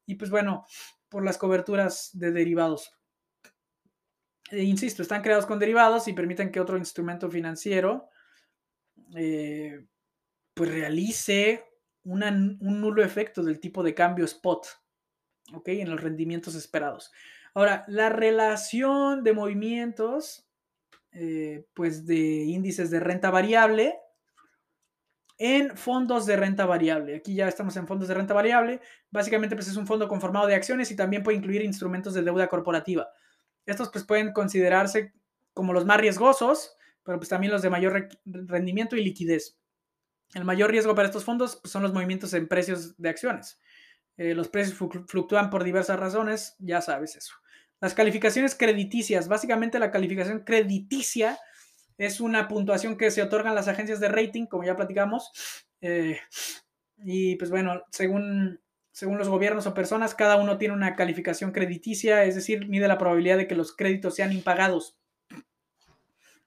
Y 0.07 0.15
pues 0.15 0.31
bueno, 0.31 0.65
por 1.09 1.25
las 1.25 1.39
coberturas 1.39 2.11
de 2.13 2.31
derivados. 2.31 2.95
E 4.51 4.63
insisto, 4.63 5.03
están 5.03 5.23
creados 5.23 5.47
con 5.47 5.59
derivados 5.59 6.07
y 6.09 6.13
permiten 6.13 6.51
que 6.51 6.61
otro 6.61 6.77
instrumento 6.77 7.31
financiero 7.31 8.11
eh, 9.15 9.87
pues 10.53 10.71
realice 10.71 11.65
un 12.05 12.59
nulo 12.61 13.03
efecto 13.03 13.43
del 13.43 13.59
tipo 13.59 13.83
de 13.83 13.95
cambio 13.95 14.27
spot, 14.27 14.67
¿ok? 15.55 15.69
En 15.69 15.91
los 15.91 16.01
rendimientos 16.01 16.55
esperados. 16.55 17.11
Ahora, 17.55 17.85
la 17.89 18.11
relación 18.11 19.25
de 19.25 19.33
movimientos, 19.33 20.47
eh, 21.13 21.67
pues 21.73 22.05
de 22.05 22.17
índices 22.17 22.91
de 22.91 23.01
renta 23.01 23.31
variable 23.31 23.97
en 25.39 25.77
fondos 25.77 26.27
de 26.27 26.37
renta 26.37 26.67
variable. 26.67 27.17
Aquí 27.17 27.35
ya 27.35 27.49
estamos 27.49 27.77
en 27.77 27.87
fondos 27.87 28.09
de 28.09 28.15
renta 28.15 28.35
variable. 28.35 28.81
Básicamente, 29.11 29.57
pues 29.57 29.69
es 29.69 29.77
un 29.77 29.87
fondo 29.87 30.09
conformado 30.09 30.47
de 30.47 30.55
acciones 30.55 30.91
y 30.91 30.97
también 30.97 31.23
puede 31.23 31.39
incluir 31.39 31.63
instrumentos 31.63 32.15
de 32.15 32.23
deuda 32.23 32.49
corporativa. 32.49 33.09
Estos 33.67 33.91
pues 33.91 34.05
pueden 34.05 34.33
considerarse 34.33 35.13
como 35.53 35.73
los 35.73 35.85
más 35.85 36.01
riesgosos, 36.01 36.77
pero 37.03 37.19
pues 37.19 37.29
también 37.29 37.53
los 37.53 37.63
de 37.63 37.71
mayor 37.71 38.09
rendimiento 38.25 38.97
y 38.97 39.05
liquidez. 39.05 39.59
El 40.35 40.45
mayor 40.45 40.71
riesgo 40.71 40.95
para 40.95 41.09
estos 41.09 41.25
fondos 41.25 41.57
pues, 41.63 41.71
son 41.73 41.83
los 41.83 41.93
movimientos 41.93 42.35
en 42.35 42.49
precios 42.49 42.97
de 42.97 43.09
acciones. 43.09 43.61
Eh, 44.17 44.35
los 44.35 44.49
precios 44.49 44.79
fluctúan 45.07 45.51
por 45.51 45.65
diversas 45.65 45.99
razones, 45.99 46.57
ya 46.59 46.81
sabes 46.81 47.17
eso. 47.17 47.35
Las 47.81 47.95
calificaciones 47.95 48.55
crediticias. 48.55 49.29
Básicamente 49.29 49.79
la 49.79 49.91
calificación 49.91 50.41
crediticia 50.41 51.39
es 51.99 52.21
una 52.21 52.49
puntuación 52.49 52.97
que 52.97 53.11
se 53.11 53.23
otorgan 53.23 53.55
las 53.55 53.69
agencias 53.69 54.01
de 54.01 54.09
rating, 54.09 54.47
como 54.47 54.65
ya 54.65 54.77
platicamos. 54.77 55.31
Eh, 55.81 56.19
y 56.97 57.37
pues 57.37 57.51
bueno, 57.51 57.83
según, 57.91 58.61
según 58.95 59.19
los 59.19 59.29
gobiernos 59.29 59.67
o 59.67 59.75
personas, 59.75 60.15
cada 60.15 60.37
uno 60.37 60.57
tiene 60.57 60.73
una 60.73 60.95
calificación 60.95 61.51
crediticia, 61.51 62.23
es 62.23 62.37
decir, 62.37 62.69
mide 62.69 62.87
la 62.87 62.97
probabilidad 62.97 63.37
de 63.37 63.49
que 63.49 63.57
los 63.57 63.75
créditos 63.75 64.15
sean 64.15 64.33
impagados. 64.33 64.97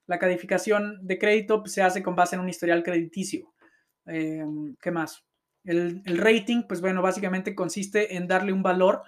La 0.05 0.17
calificación 0.17 1.05
de 1.05 1.19
crédito 1.19 1.59
pues, 1.59 1.73
se 1.73 1.81
hace 1.81 2.01
con 2.01 2.15
base 2.15 2.37
en 2.37 2.41
un 2.41 2.47
historial 2.47 2.83
crediticio. 2.83 3.53
Eh, 4.05 4.45
¿Qué 4.79 4.91
más? 4.91 5.25
El, 5.65 6.01
el, 6.05 6.17
rating, 6.19 6.63
pues 6.69 6.79
bueno, 6.79 7.01
básicamente 7.01 7.53
consiste 7.53 8.15
en 8.15 8.29
darle 8.29 8.53
un 8.53 8.63
valor 8.63 9.01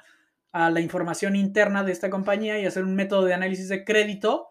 a 0.51 0.69
la 0.69 0.81
información 0.81 1.37
interna 1.37 1.85
de 1.85 1.93
esta 1.93 2.09
compañía 2.09 2.59
y 2.59 2.65
hacer 2.65 2.83
un 2.83 2.95
método 2.95 3.23
de 3.23 3.35
análisis 3.35 3.69
de 3.69 3.85
crédito, 3.85 4.49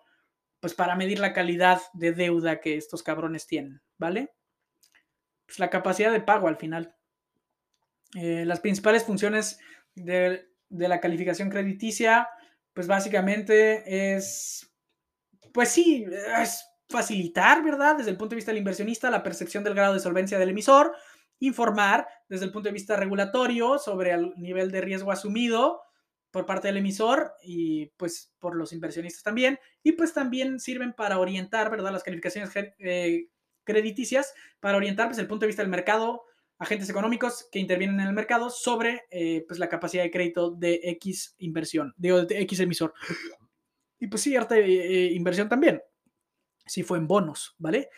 pues 0.60 0.72
para 0.72 0.96
medir 0.96 1.18
la 1.18 1.34
calidad 1.34 1.82
de 1.92 2.12
deuda 2.12 2.62
que 2.62 2.78
estos 2.78 3.02
cabrones 3.02 3.46
tienen, 3.46 3.82
¿vale? 3.98 4.32
Pues 5.44 5.58
la 5.58 5.68
capacidad 5.68 6.10
de 6.10 6.22
pago 6.22 6.48
al 6.48 6.56
final. 6.56 6.94
Eh, 8.14 8.44
las 8.46 8.60
principales 8.60 9.04
funciones 9.04 9.58
de, 9.94 10.48
de 10.68 10.88
la 10.88 11.00
calificación 11.00 11.50
crediticia, 11.50 12.28
pues 12.72 12.86
básicamente 12.86 14.14
es, 14.14 14.72
pues 15.52 15.68
sí, 15.68 16.06
es 16.40 16.64
facilitar, 16.88 17.62
¿verdad? 17.62 17.96
Desde 17.96 18.10
el 18.10 18.16
punto 18.16 18.30
de 18.30 18.36
vista 18.36 18.50
del 18.50 18.58
inversionista, 18.58 19.10
la 19.10 19.22
percepción 19.22 19.62
del 19.64 19.74
grado 19.74 19.94
de 19.94 20.00
solvencia 20.00 20.38
del 20.38 20.50
emisor, 20.50 20.94
informar 21.40 22.08
desde 22.28 22.46
el 22.46 22.52
punto 22.52 22.68
de 22.68 22.72
vista 22.72 22.96
regulatorio 22.96 23.78
sobre 23.78 24.12
el 24.12 24.32
nivel 24.36 24.70
de 24.70 24.80
riesgo 24.80 25.12
asumido 25.12 25.82
por 26.30 26.46
parte 26.46 26.68
del 26.68 26.78
emisor 26.78 27.32
y 27.42 27.86
pues 27.96 28.32
por 28.38 28.56
los 28.56 28.72
inversionistas 28.72 29.22
también. 29.22 29.58
Y 29.82 29.92
pues 29.92 30.12
también 30.12 30.60
sirven 30.60 30.92
para 30.92 31.18
orientar, 31.18 31.70
¿verdad? 31.70 31.92
Las 31.92 32.02
calificaciones 32.02 32.50
eh, 32.78 33.28
crediticias, 33.64 34.34
para 34.60 34.76
orientar 34.76 35.08
pues 35.08 35.18
el 35.18 35.26
punto 35.26 35.44
de 35.44 35.48
vista 35.48 35.62
del 35.62 35.70
mercado, 35.70 36.22
agentes 36.58 36.90
económicos 36.90 37.48
que 37.50 37.58
intervienen 37.58 38.00
en 38.00 38.08
el 38.08 38.14
mercado 38.14 38.50
sobre 38.50 39.04
eh, 39.10 39.44
pues 39.46 39.60
la 39.60 39.68
capacidad 39.68 40.02
de 40.02 40.10
crédito 40.10 40.50
de 40.50 40.80
X 40.82 41.36
inversión, 41.38 41.94
de, 41.96 42.26
de 42.26 42.40
X 42.42 42.60
emisor. 42.60 42.92
Y 44.00 44.06
pues 44.06 44.22
cierta 44.22 44.56
eh, 44.58 45.10
inversión 45.12 45.48
también, 45.48 45.82
si 46.66 46.82
fue 46.82 46.98
en 46.98 47.08
bonos, 47.08 47.54
¿vale? 47.58 47.88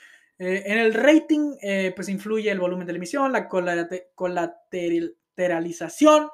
en 0.43 0.79
el 0.79 0.95
rating, 0.95 1.57
pues 1.95 2.09
influye 2.09 2.51
el 2.51 2.59
volumen 2.59 2.87
de 2.87 2.95
la 2.95 2.97
emisión, 2.97 3.31
la 3.31 3.47
colateralización, 3.47 6.31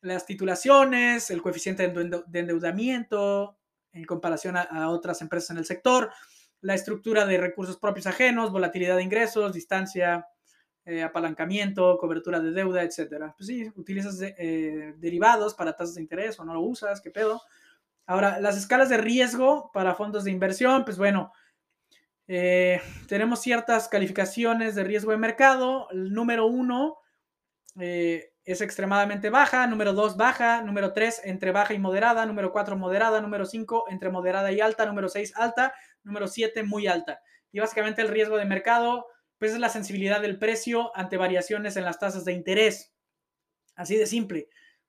las 0.00 0.26
titulaciones, 0.26 1.30
el 1.30 1.42
coeficiente 1.42 1.86
de 1.86 2.40
endeudamiento 2.40 3.56
en 3.96 4.04
comparación 4.04 4.56
a, 4.56 4.90
otras 4.90 5.22
empresas 5.22 5.50
en 5.50 5.58
el 5.58 5.64
sector, 5.64 6.12
la 6.60 6.74
estructura 6.74 7.26
de 7.26 7.38
recursos 7.38 7.78
propios 7.78 8.06
ajenos, 8.06 8.52
volatilidad 8.52 8.96
de 8.96 9.02
ingresos, 9.02 9.52
distancia, 9.52 10.26
eh, 10.88 11.02
apalancamiento, 11.02 11.98
cobertura 11.98 12.38
de 12.38 12.52
deuda, 12.52 12.84
etcétera. 12.84 13.34
Pues 13.36 13.48
sí, 13.48 13.72
utilizas 13.74 14.20
eh, 14.22 14.94
derivados 14.98 15.52
para 15.54 15.74
tasas 15.74 15.96
de 15.96 16.02
interés 16.02 16.38
o 16.38 16.44
no 16.44 16.54
lo 16.54 16.60
usas, 16.60 17.00
qué 17.00 17.10
pedo. 17.10 17.42
Ahora, 18.06 18.38
las 18.38 18.56
escalas 18.56 18.88
de 18.88 18.96
riesgo 18.96 19.72
para 19.74 19.96
fondos 19.96 20.22
de 20.22 20.30
inversión, 20.30 20.84
pues 20.84 20.96
bueno, 20.96 21.32
eh, 22.28 22.80
tenemos 23.08 23.40
ciertas 23.40 23.88
calificaciones 23.88 24.76
de 24.76 24.84
riesgo 24.84 25.10
de 25.10 25.16
mercado. 25.16 25.88
El 25.90 26.12
número 26.12 26.46
uno, 26.46 26.98
es 27.74 28.60
extremadamente 28.60 29.28
baja, 29.28 29.66
número 29.66 29.92
2 29.92 30.16
baja, 30.16 30.62
número 30.62 30.92
3 30.92 31.22
entre 31.24 31.50
baja 31.50 31.74
y 31.74 31.80
moderada, 31.80 32.24
número 32.26 32.52
4 32.52 32.76
moderada, 32.76 33.20
número 33.20 33.44
5 33.44 33.86
entre 33.90 34.08
moderada 34.08 34.52
y 34.52 34.60
alta, 34.60 34.86
número 34.86 35.08
6 35.08 35.32
alta, 35.36 35.74
número 36.04 36.28
7 36.28 36.62
muy 36.62 36.86
alta. 36.86 37.20
Y 37.50 37.58
básicamente 37.58 38.02
el 38.02 38.08
riesgo 38.08 38.36
de 38.36 38.44
mercado, 38.44 39.06
pues 39.38 39.52
es 39.52 39.58
la 39.58 39.68
sensibilidad 39.68 40.20
del 40.20 40.38
precio 40.38 40.96
ante 40.96 41.16
variaciones 41.16 41.76
en 41.76 41.84
las 41.84 41.98
tasas 41.98 42.24
de 42.24 42.32
interés. 42.32 42.92
Así 43.74 43.96
de 43.96 44.06
simple. 44.06 44.48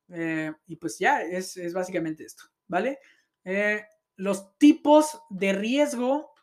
Eh, 0.10 0.51
y 0.67 0.77
pues 0.77 0.97
ya, 0.99 1.21
es, 1.21 1.57
básicamente 1.73 2.23
esto, 2.23 2.43
¿vale? 2.67 2.99
Eh, 3.43 3.83
los 4.15 4.57
tipos 4.57 5.21
de 5.29 5.53
riesgo 5.53 6.33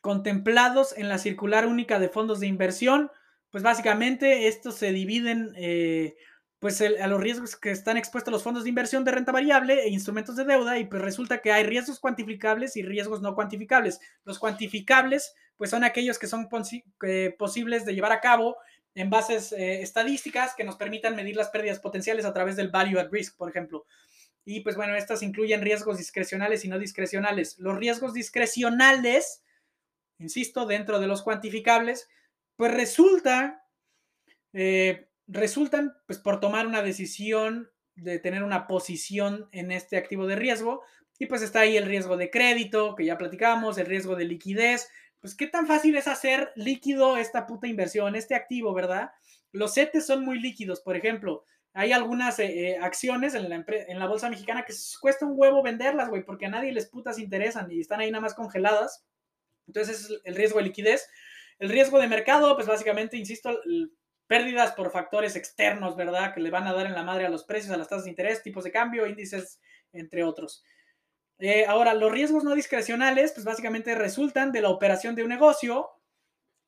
contemplados 0.00 0.96
en 0.96 1.08
la 1.08 1.18
circular 1.18 1.66
única 1.66 1.98
de 1.98 2.08
fondos 2.08 2.40
de 2.40 2.46
inversión, 2.46 3.10
pues 3.50 3.64
básicamente 3.64 4.48
estos 4.48 4.76
se 4.76 4.92
dividen 4.92 5.52
eh, 5.56 6.16
pues 6.58 6.80
a 6.80 7.06
los 7.06 7.20
riesgos 7.20 7.56
que 7.56 7.70
están 7.70 7.96
expuestos 7.96 8.32
los 8.32 8.42
fondos 8.42 8.64
de 8.64 8.68
inversión 8.68 9.04
de 9.04 9.12
renta 9.12 9.32
variable 9.32 9.84
e 9.84 9.90
instrumentos 9.90 10.36
de 10.36 10.44
deuda 10.44 10.78
y 10.78 10.86
pues 10.86 11.02
resulta 11.02 11.40
que 11.40 11.52
hay 11.52 11.64
riesgos 11.64 12.00
cuantificables 12.00 12.76
y 12.76 12.82
riesgos 12.82 13.22
no 13.22 13.34
cuantificables. 13.34 14.00
Los 14.24 14.38
cuantificables 14.38 15.34
pues 15.58 15.70
son 15.70 15.84
aquellos 15.84 16.18
que 16.18 16.28
son 16.28 16.48
posibles 16.48 17.84
de 17.84 17.94
llevar 17.94 18.12
a 18.12 18.20
cabo 18.20 18.56
en 18.94 19.10
bases 19.10 19.52
eh, 19.52 19.82
estadísticas 19.82 20.54
que 20.56 20.64
nos 20.64 20.76
permitan 20.76 21.14
medir 21.14 21.36
las 21.36 21.50
pérdidas 21.50 21.80
potenciales 21.80 22.24
a 22.24 22.32
través 22.32 22.56
del 22.56 22.70
value 22.70 22.98
at 22.98 23.10
risk, 23.10 23.36
por 23.36 23.50
ejemplo. 23.50 23.84
Y 24.44 24.60
pues 24.60 24.76
bueno, 24.76 24.96
estas 24.96 25.22
incluyen 25.22 25.60
riesgos 25.60 25.98
discrecionales 25.98 26.64
y 26.64 26.68
no 26.68 26.78
discrecionales. 26.78 27.58
Los 27.58 27.76
riesgos 27.76 28.14
discrecionales, 28.14 29.42
insisto, 30.18 30.64
dentro 30.64 31.00
de 31.00 31.06
los 31.06 31.22
cuantificables, 31.22 32.08
pues 32.56 32.72
resulta, 32.72 33.62
eh, 34.52 35.08
resultan 35.26 35.94
pues 36.06 36.18
por 36.18 36.40
tomar 36.40 36.66
una 36.66 36.82
decisión 36.82 37.70
de 37.94 38.18
tener 38.18 38.42
una 38.42 38.66
posición 38.66 39.48
en 39.52 39.70
este 39.70 39.96
activo 39.96 40.26
de 40.26 40.36
riesgo. 40.36 40.82
Y 41.18 41.26
pues 41.26 41.42
está 41.42 41.60
ahí 41.60 41.76
el 41.76 41.86
riesgo 41.86 42.16
de 42.16 42.30
crédito, 42.30 42.94
que 42.94 43.04
ya 43.04 43.18
platicamos, 43.18 43.76
el 43.76 43.86
riesgo 43.86 44.14
de 44.14 44.24
liquidez, 44.24 44.88
pues 45.20 45.34
qué 45.34 45.46
tan 45.46 45.66
fácil 45.66 45.96
es 45.96 46.08
hacer 46.08 46.52
líquido 46.54 47.16
esta 47.16 47.46
puta 47.46 47.66
inversión, 47.66 48.14
este 48.14 48.34
activo, 48.34 48.72
¿verdad? 48.74 49.10
Los 49.52 49.74
CETES 49.74 50.06
son 50.06 50.24
muy 50.24 50.40
líquidos, 50.40 50.80
por 50.80 50.96
ejemplo. 50.96 51.44
Hay 51.72 51.92
algunas 51.92 52.38
eh, 52.38 52.70
eh, 52.70 52.78
acciones 52.80 53.34
en 53.34 53.48
la, 53.48 53.64
en 53.66 53.98
la 53.98 54.06
bolsa 54.06 54.30
mexicana 54.30 54.64
que 54.64 54.74
cuesta 55.00 55.26
un 55.26 55.34
huevo 55.36 55.62
venderlas, 55.62 56.08
güey, 56.08 56.24
porque 56.24 56.46
a 56.46 56.50
nadie 56.50 56.72
les 56.72 56.88
putas 56.88 57.18
interesan 57.18 57.70
y 57.70 57.80
están 57.80 58.00
ahí 58.00 58.10
nada 58.10 58.22
más 58.22 58.34
congeladas. 58.34 59.04
Entonces 59.66 60.04
es 60.04 60.20
el 60.24 60.34
riesgo 60.34 60.58
de 60.58 60.64
liquidez. 60.64 61.08
El 61.58 61.68
riesgo 61.68 61.98
de 61.98 62.08
mercado, 62.08 62.54
pues 62.54 62.66
básicamente, 62.66 63.16
insisto, 63.16 63.60
pérdidas 64.28 64.72
por 64.72 64.90
factores 64.92 65.36
externos, 65.36 65.96
¿verdad? 65.96 66.34
Que 66.34 66.40
le 66.40 66.50
van 66.50 66.66
a 66.66 66.72
dar 66.72 66.86
en 66.86 66.94
la 66.94 67.02
madre 67.02 67.26
a 67.26 67.30
los 67.30 67.44
precios, 67.44 67.72
a 67.72 67.76
las 67.76 67.88
tasas 67.88 68.04
de 68.04 68.10
interés, 68.10 68.42
tipos 68.42 68.64
de 68.64 68.70
cambio, 68.70 69.06
índices, 69.06 69.60
entre 69.92 70.22
otros. 70.22 70.62
Eh, 71.38 71.66
ahora, 71.66 71.94
los 71.94 72.10
riesgos 72.10 72.42
no 72.42 72.54
discrecionales, 72.54 73.32
pues 73.32 73.44
básicamente 73.44 73.94
resultan 73.94 74.50
de 74.50 74.60
la 74.60 74.70
operación 74.70 75.14
de 75.14 75.22
un 75.22 75.28
negocio 75.28 75.90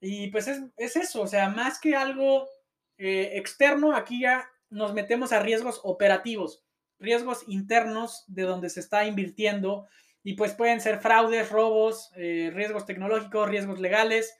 y 0.00 0.28
pues 0.28 0.46
es, 0.48 0.62
eso, 0.96 1.22
o 1.22 1.26
sea, 1.26 1.48
más 1.48 1.80
que 1.80 1.96
algo 1.96 2.48
eh, 2.96 3.32
externo, 3.34 3.94
aquí 3.94 4.20
ya 4.20 4.48
nos 4.70 4.94
metemos 4.94 5.32
a 5.32 5.40
riesgos 5.40 5.80
operativos, 5.82 6.64
riesgos 7.00 7.42
internos 7.48 8.24
de 8.28 8.42
donde 8.42 8.70
se 8.70 8.80
está 8.80 9.04
invirtiendo 9.06 9.88
y 10.22 10.34
pues 10.34 10.54
pueden 10.54 10.80
ser 10.80 11.00
fraudes, 11.00 11.50
robos, 11.50 12.10
eh, 12.14 12.50
riesgos 12.54 12.86
tecnológicos, 12.86 13.48
riesgos 13.48 13.80
legales, 13.80 14.36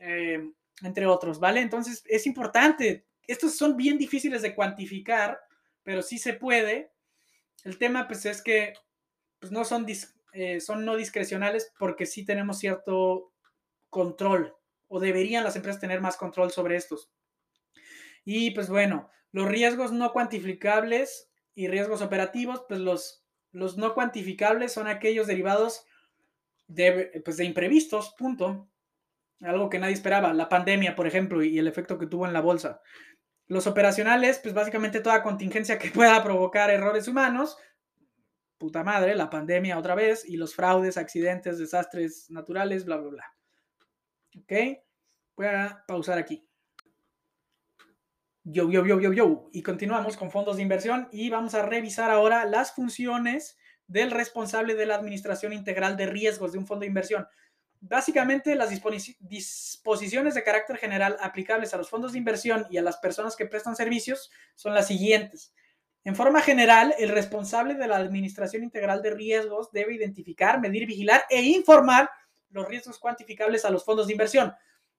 entre 0.00 1.06
otros, 1.06 1.40
¿vale? 1.40 1.60
Entonces 1.60 2.04
es 2.06 2.24
importante, 2.26 3.04
estos 3.26 3.56
son 3.56 3.76
bien 3.76 3.98
difíciles 3.98 4.42
de 4.42 4.54
cuantificar, 4.54 5.40
pero 5.82 6.02
sí 6.02 6.18
se 6.18 6.34
puede. 6.34 6.92
El 7.64 7.78
tema 7.78 8.06
pues 8.06 8.24
es 8.26 8.42
que 8.42 8.74
pues 9.40 9.52
no 9.52 9.64
son, 9.64 9.86
eh, 10.32 10.60
son 10.60 10.84
no 10.84 10.96
discrecionales 10.96 11.72
porque 11.78 12.06
sí 12.06 12.24
tenemos 12.24 12.58
cierto 12.58 13.32
control 13.90 14.54
o 14.88 15.00
deberían 15.00 15.44
las 15.44 15.56
empresas 15.56 15.80
tener 15.80 16.00
más 16.00 16.16
control 16.16 16.50
sobre 16.50 16.76
estos. 16.76 17.10
Y 18.24 18.50
pues 18.50 18.68
bueno, 18.68 19.10
los 19.32 19.46
riesgos 19.46 19.92
no 19.92 20.12
cuantificables 20.12 21.30
y 21.54 21.68
riesgos 21.68 22.02
operativos, 22.02 22.64
pues 22.68 22.80
los, 22.80 23.24
los 23.52 23.76
no 23.76 23.94
cuantificables 23.94 24.72
son 24.72 24.86
aquellos 24.86 25.26
derivados 25.26 25.84
de, 26.66 27.22
pues 27.24 27.36
de 27.36 27.44
imprevistos, 27.44 28.14
punto. 28.18 28.68
Algo 29.40 29.68
que 29.68 29.78
nadie 29.78 29.94
esperaba, 29.94 30.32
la 30.32 30.48
pandemia, 30.48 30.96
por 30.96 31.06
ejemplo, 31.06 31.42
y 31.42 31.58
el 31.58 31.68
efecto 31.68 31.98
que 31.98 32.06
tuvo 32.06 32.26
en 32.26 32.32
la 32.32 32.40
bolsa. 32.40 32.80
Los 33.46 33.66
operacionales, 33.66 34.38
pues 34.40 34.52
básicamente 34.52 35.00
toda 35.00 35.22
contingencia 35.22 35.78
que 35.78 35.90
pueda 35.90 36.22
provocar 36.22 36.70
errores 36.70 37.08
humanos, 37.08 37.56
puta 38.58 38.82
madre, 38.82 39.14
la 39.14 39.30
pandemia 39.30 39.78
otra 39.78 39.94
vez 39.94 40.24
y 40.28 40.36
los 40.36 40.54
fraudes, 40.54 40.96
accidentes, 40.96 41.58
desastres 41.58 42.28
naturales, 42.30 42.84
bla, 42.84 42.96
bla, 42.96 43.10
bla. 43.10 43.34
¿Ok? 44.36 44.52
Voy 45.36 45.46
a 45.46 45.84
pausar 45.86 46.18
aquí. 46.18 46.44
Yo, 48.42 48.70
yo, 48.70 48.84
yo, 48.84 49.00
yo, 49.00 49.12
yo. 49.12 49.48
Y 49.52 49.62
continuamos 49.62 50.16
con 50.16 50.30
fondos 50.30 50.56
de 50.56 50.62
inversión 50.62 51.08
y 51.12 51.30
vamos 51.30 51.54
a 51.54 51.64
revisar 51.64 52.10
ahora 52.10 52.44
las 52.44 52.72
funciones 52.72 53.56
del 53.86 54.10
responsable 54.10 54.74
de 54.74 54.86
la 54.86 54.96
administración 54.96 55.52
integral 55.52 55.96
de 55.96 56.06
riesgos 56.06 56.52
de 56.52 56.58
un 56.58 56.66
fondo 56.66 56.80
de 56.80 56.88
inversión. 56.88 57.26
Básicamente, 57.80 58.56
las 58.56 58.70
disposiciones 58.70 60.34
de 60.34 60.42
carácter 60.42 60.78
general 60.78 61.16
aplicables 61.20 61.72
a 61.74 61.76
los 61.76 61.88
fondos 61.88 62.12
de 62.12 62.18
inversión 62.18 62.66
y 62.70 62.78
a 62.78 62.82
las 62.82 62.96
personas 62.96 63.36
que 63.36 63.46
prestan 63.46 63.76
servicios 63.76 64.30
son 64.56 64.74
las 64.74 64.88
siguientes. 64.88 65.54
En 66.08 66.16
forma 66.16 66.40
general, 66.40 66.94
el 66.98 67.10
responsable 67.10 67.74
de 67.74 67.86
la 67.86 67.98
Administración 67.98 68.64
Integral 68.64 69.02
de 69.02 69.10
Riesgos 69.10 69.70
debe 69.72 69.94
identificar, 69.94 70.58
medir, 70.58 70.86
vigilar 70.86 71.24
e 71.28 71.42
informar 71.42 72.08
los 72.48 72.66
riesgos 72.66 72.98
cuantificables 72.98 73.66
a 73.66 73.70
los 73.70 73.84
fondos 73.84 74.06
de 74.06 74.14
inversión. 74.14 74.54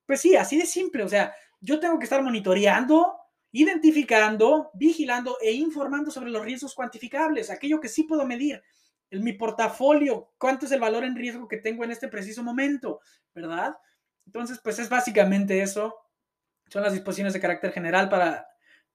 Pues 0.06 0.20
sí, 0.20 0.36
así 0.36 0.56
de 0.56 0.66
simple. 0.66 1.02
O 1.02 1.08
sea, 1.08 1.34
yo 1.60 1.80
tengo 1.80 1.98
que 1.98 2.04
estar 2.04 2.22
monitoreando, 2.22 3.16
identificando, 3.50 4.70
vigilando 4.72 5.36
e 5.42 5.50
informando 5.50 6.12
sobre 6.12 6.30
los 6.30 6.44
riesgos 6.44 6.76
cuantificables, 6.76 7.50
aquello 7.50 7.80
que 7.80 7.88
sí 7.88 8.04
puedo 8.04 8.24
medir. 8.24 8.62
En 9.10 9.24
mi 9.24 9.32
portafolio, 9.32 10.30
cuánto 10.38 10.66
es 10.66 10.70
el 10.70 10.78
valor 10.78 11.02
en 11.02 11.16
riesgo 11.16 11.48
que 11.48 11.56
tengo 11.56 11.82
en 11.82 11.90
este 11.90 12.06
preciso 12.06 12.44
momento, 12.44 13.00
¿verdad? 13.34 13.74
Entonces, 14.26 14.60
pues 14.62 14.78
es 14.78 14.88
básicamente 14.88 15.60
eso. 15.60 15.92
Son 16.68 16.84
las 16.84 16.92
disposiciones 16.92 17.32
de 17.32 17.40
carácter 17.40 17.72
general 17.72 18.08
para 18.08 18.49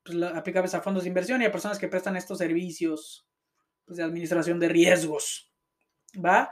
pues, 0.05 0.21
aplicables 0.21 0.75
a 0.75 0.81
fondos 0.81 1.03
de 1.03 1.09
inversión 1.09 1.41
y 1.41 1.45
a 1.45 1.51
personas 1.51 1.79
que 1.79 1.87
prestan 1.87 2.15
estos 2.15 2.37
servicios 2.37 3.27
pues, 3.85 3.97
de 3.97 4.03
administración 4.03 4.59
de 4.59 4.69
riesgos. 4.69 5.51
¿Va? 6.23 6.51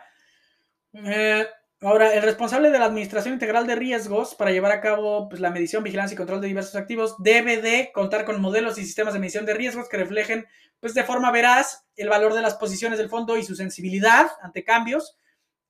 Eh, 0.93 1.45
ahora, 1.81 2.13
el 2.13 2.23
responsable 2.23 2.71
de 2.71 2.79
la 2.79 2.85
administración 2.85 3.35
integral 3.35 3.67
de 3.67 3.75
riesgos 3.75 4.33
para 4.33 4.51
llevar 4.51 4.71
a 4.71 4.81
cabo 4.81 5.29
pues, 5.29 5.39
la 5.39 5.51
medición, 5.51 5.83
vigilancia 5.83 6.15
y 6.15 6.17
control 6.17 6.41
de 6.41 6.47
diversos 6.47 6.75
activos 6.75 7.15
debe 7.19 7.61
de 7.61 7.91
contar 7.93 8.25
con 8.25 8.41
modelos 8.41 8.77
y 8.79 8.85
sistemas 8.85 9.13
de 9.13 9.19
medición 9.19 9.45
de 9.45 9.53
riesgos 9.53 9.87
que 9.87 9.97
reflejen 9.97 10.47
pues, 10.79 10.95
de 10.95 11.03
forma 11.03 11.31
veraz 11.31 11.85
el 11.95 12.09
valor 12.09 12.33
de 12.33 12.41
las 12.41 12.55
posiciones 12.55 12.97
del 12.97 13.09
fondo 13.09 13.37
y 13.37 13.43
su 13.43 13.55
sensibilidad 13.55 14.31
ante 14.41 14.63
cambios, 14.63 15.15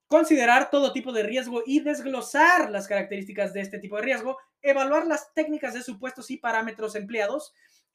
considerar 0.07 0.69
todo 0.69 0.93
tipo 0.93 1.11
de 1.11 1.23
riesgo 1.23 1.63
y 1.65 1.81
desglosar 1.81 2.69
las 2.71 2.87
características 2.87 3.51
de 3.51 3.61
este 3.61 3.79
tipo 3.79 3.97
de 3.97 4.03
riesgo, 4.03 4.37
evaluar 4.61 5.05
las 5.05 5.33
técnicas 5.33 5.73
de 5.73 5.83
supuestos 5.83 6.31
y 6.31 6.37
parámetros 6.37 6.95
empleados, 6.95 7.53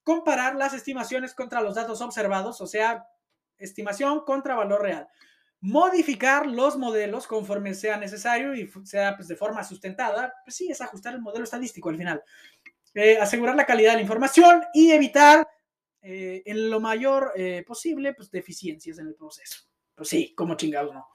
comparar 0.09 0.57
las 0.57 0.73
estimaciones 0.73 1.35
contra 1.35 1.61
los 1.61 1.75
datos 1.75 2.01
observados, 2.01 2.62
o 2.62 2.66
sea, 2.66 3.07
estimación 3.59 4.25
contra 4.25 4.55
valor 4.55 4.81
real. 4.81 5.07
Modificar 5.61 6.47
los 6.47 6.79
modelos 6.79 7.27
conforme 7.27 7.75
sea 7.75 7.99
necesario 7.99 8.55
y 8.55 8.71
sea 8.85 9.16
pues, 9.16 9.29
de 9.29 9.37
forma 9.37 9.62
sustentada, 9.64 10.33
pues 10.47 10.57
sí, 10.57 10.71
es 10.71 10.81
ajustar 10.81 11.12
el 11.12 11.21
modelo 11.21 11.44
estadístico 11.44 11.90
al 11.90 11.99
final. 11.99 12.23
Eh, 12.94 13.18
asegurar 13.18 13.55
la 13.55 13.66
calidad 13.66 13.90
de 13.90 13.97
la 13.97 14.01
información 14.01 14.64
y 14.73 14.92
evitar 14.92 15.47
eh, 16.01 16.42
en 16.47 16.71
lo 16.71 16.81
mayor 16.81 17.33
eh, 17.37 17.62
posible 17.66 18.14
pues, 18.14 18.31
deficiencias 18.31 18.99
en 18.99 19.09
el 19.09 19.14
proceso. 19.14 19.68
Pues 19.94 20.09
sí, 20.09 20.35
como 20.35 20.55
chingados 20.55 20.94
no. 20.94 21.07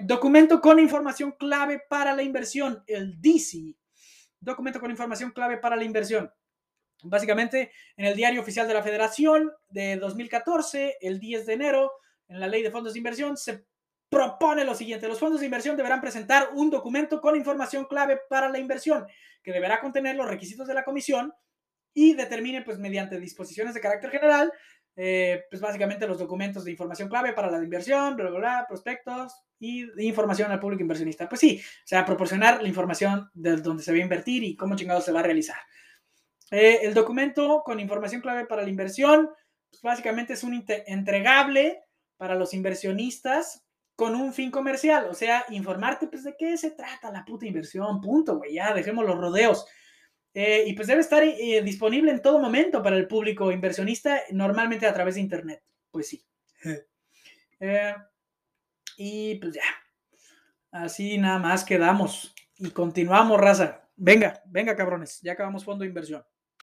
documento 0.00 0.60
con 0.60 0.80
información 0.80 1.30
clave 1.38 1.80
para 1.88 2.12
la 2.12 2.24
inversión, 2.24 2.82
el 2.88 3.20
DC. 3.20 3.76
Documento 4.40 4.80
con 4.80 4.90
información 4.90 5.30
clave 5.30 5.58
para 5.58 5.76
la 5.76 5.84
inversión. 5.84 6.28
Básicamente, 7.04 7.72
en 7.96 8.06
el 8.06 8.16
diario 8.16 8.40
oficial 8.40 8.66
de 8.68 8.74
la 8.74 8.82
Federación 8.82 9.50
de 9.68 9.96
2014, 9.96 10.98
el 11.00 11.18
10 11.18 11.46
de 11.46 11.52
enero, 11.52 11.92
en 12.28 12.40
la 12.40 12.46
ley 12.46 12.62
de 12.62 12.70
fondos 12.70 12.92
de 12.92 12.98
inversión, 12.98 13.36
se 13.36 13.64
propone 14.10 14.64
lo 14.64 14.74
siguiente. 14.74 15.08
Los 15.08 15.18
fondos 15.18 15.40
de 15.40 15.46
inversión 15.46 15.76
deberán 15.76 16.00
presentar 16.00 16.50
un 16.54 16.68
documento 16.68 17.20
con 17.20 17.36
información 17.36 17.84
clave 17.84 18.20
para 18.28 18.48
la 18.48 18.58
inversión, 18.58 19.06
que 19.42 19.52
deberá 19.52 19.80
contener 19.80 20.16
los 20.16 20.28
requisitos 20.28 20.66
de 20.66 20.74
la 20.74 20.84
comisión 20.84 21.32
y 21.94 22.14
determine, 22.14 22.62
pues, 22.62 22.78
mediante 22.78 23.18
disposiciones 23.18 23.74
de 23.74 23.80
carácter 23.80 24.10
general, 24.10 24.52
eh, 24.96 25.44
pues, 25.48 25.62
básicamente 25.62 26.06
los 26.06 26.18
documentos 26.18 26.64
de 26.64 26.72
información 26.72 27.08
clave 27.08 27.32
para 27.32 27.50
la 27.50 27.62
inversión, 27.62 28.16
bla, 28.16 28.30
bla, 28.30 28.38
bla, 28.38 28.66
prospectos 28.68 29.32
y 29.58 29.86
información 30.04 30.50
al 30.50 30.60
público 30.60 30.82
inversionista. 30.82 31.28
Pues 31.28 31.40
sí, 31.40 31.60
o 31.60 31.86
sea, 31.86 32.04
proporcionar 32.04 32.62
la 32.62 32.68
información 32.68 33.30
de 33.34 33.56
donde 33.56 33.82
se 33.82 33.92
va 33.92 33.98
a 33.98 34.00
invertir 34.00 34.42
y 34.42 34.56
cómo 34.56 34.76
chingado 34.76 35.00
se 35.00 35.12
va 35.12 35.20
a 35.20 35.24
realizar. 35.24 35.58
Eh, 36.50 36.80
el 36.82 36.94
documento 36.94 37.62
con 37.64 37.80
información 37.80 38.20
clave 38.20 38.46
para 38.46 38.62
la 38.62 38.68
inversión, 38.68 39.30
pues 39.70 39.82
básicamente 39.82 40.32
es 40.32 40.42
un 40.42 40.64
entregable 40.86 41.84
para 42.16 42.34
los 42.34 42.52
inversionistas 42.54 43.64
con 43.94 44.14
un 44.14 44.32
fin 44.32 44.50
comercial, 44.50 45.08
o 45.10 45.14
sea, 45.14 45.44
informarte 45.50 46.06
pues 46.06 46.24
de 46.24 46.34
qué 46.34 46.56
se 46.56 46.70
trata 46.70 47.10
la 47.10 47.24
puta 47.24 47.44
inversión, 47.44 48.00
punto, 48.00 48.38
güey, 48.38 48.54
ya 48.54 48.72
dejemos 48.72 49.04
los 49.04 49.18
rodeos. 49.18 49.66
Eh, 50.32 50.64
y 50.66 50.74
pues 50.74 50.86
debe 50.86 51.00
estar 51.00 51.22
eh, 51.22 51.60
disponible 51.62 52.10
en 52.10 52.22
todo 52.22 52.38
momento 52.38 52.82
para 52.82 52.96
el 52.96 53.08
público 53.08 53.50
inversionista, 53.50 54.22
normalmente 54.30 54.86
a 54.86 54.94
través 54.94 55.16
de 55.16 55.20
Internet. 55.20 55.62
Pues 55.90 56.08
sí. 56.08 56.24
Eh, 57.58 57.94
y 58.96 59.34
pues 59.34 59.54
ya. 59.54 59.62
Así 60.70 61.18
nada 61.18 61.38
más 61.38 61.64
quedamos. 61.64 62.34
Y 62.56 62.70
continuamos, 62.70 63.38
raza. 63.38 63.86
Venga, 63.96 64.42
venga, 64.46 64.76
cabrones. 64.76 65.20
Ya 65.20 65.32
acabamos 65.32 65.64
fondo 65.64 65.82
de 65.82 65.88
inversión. 65.88 66.24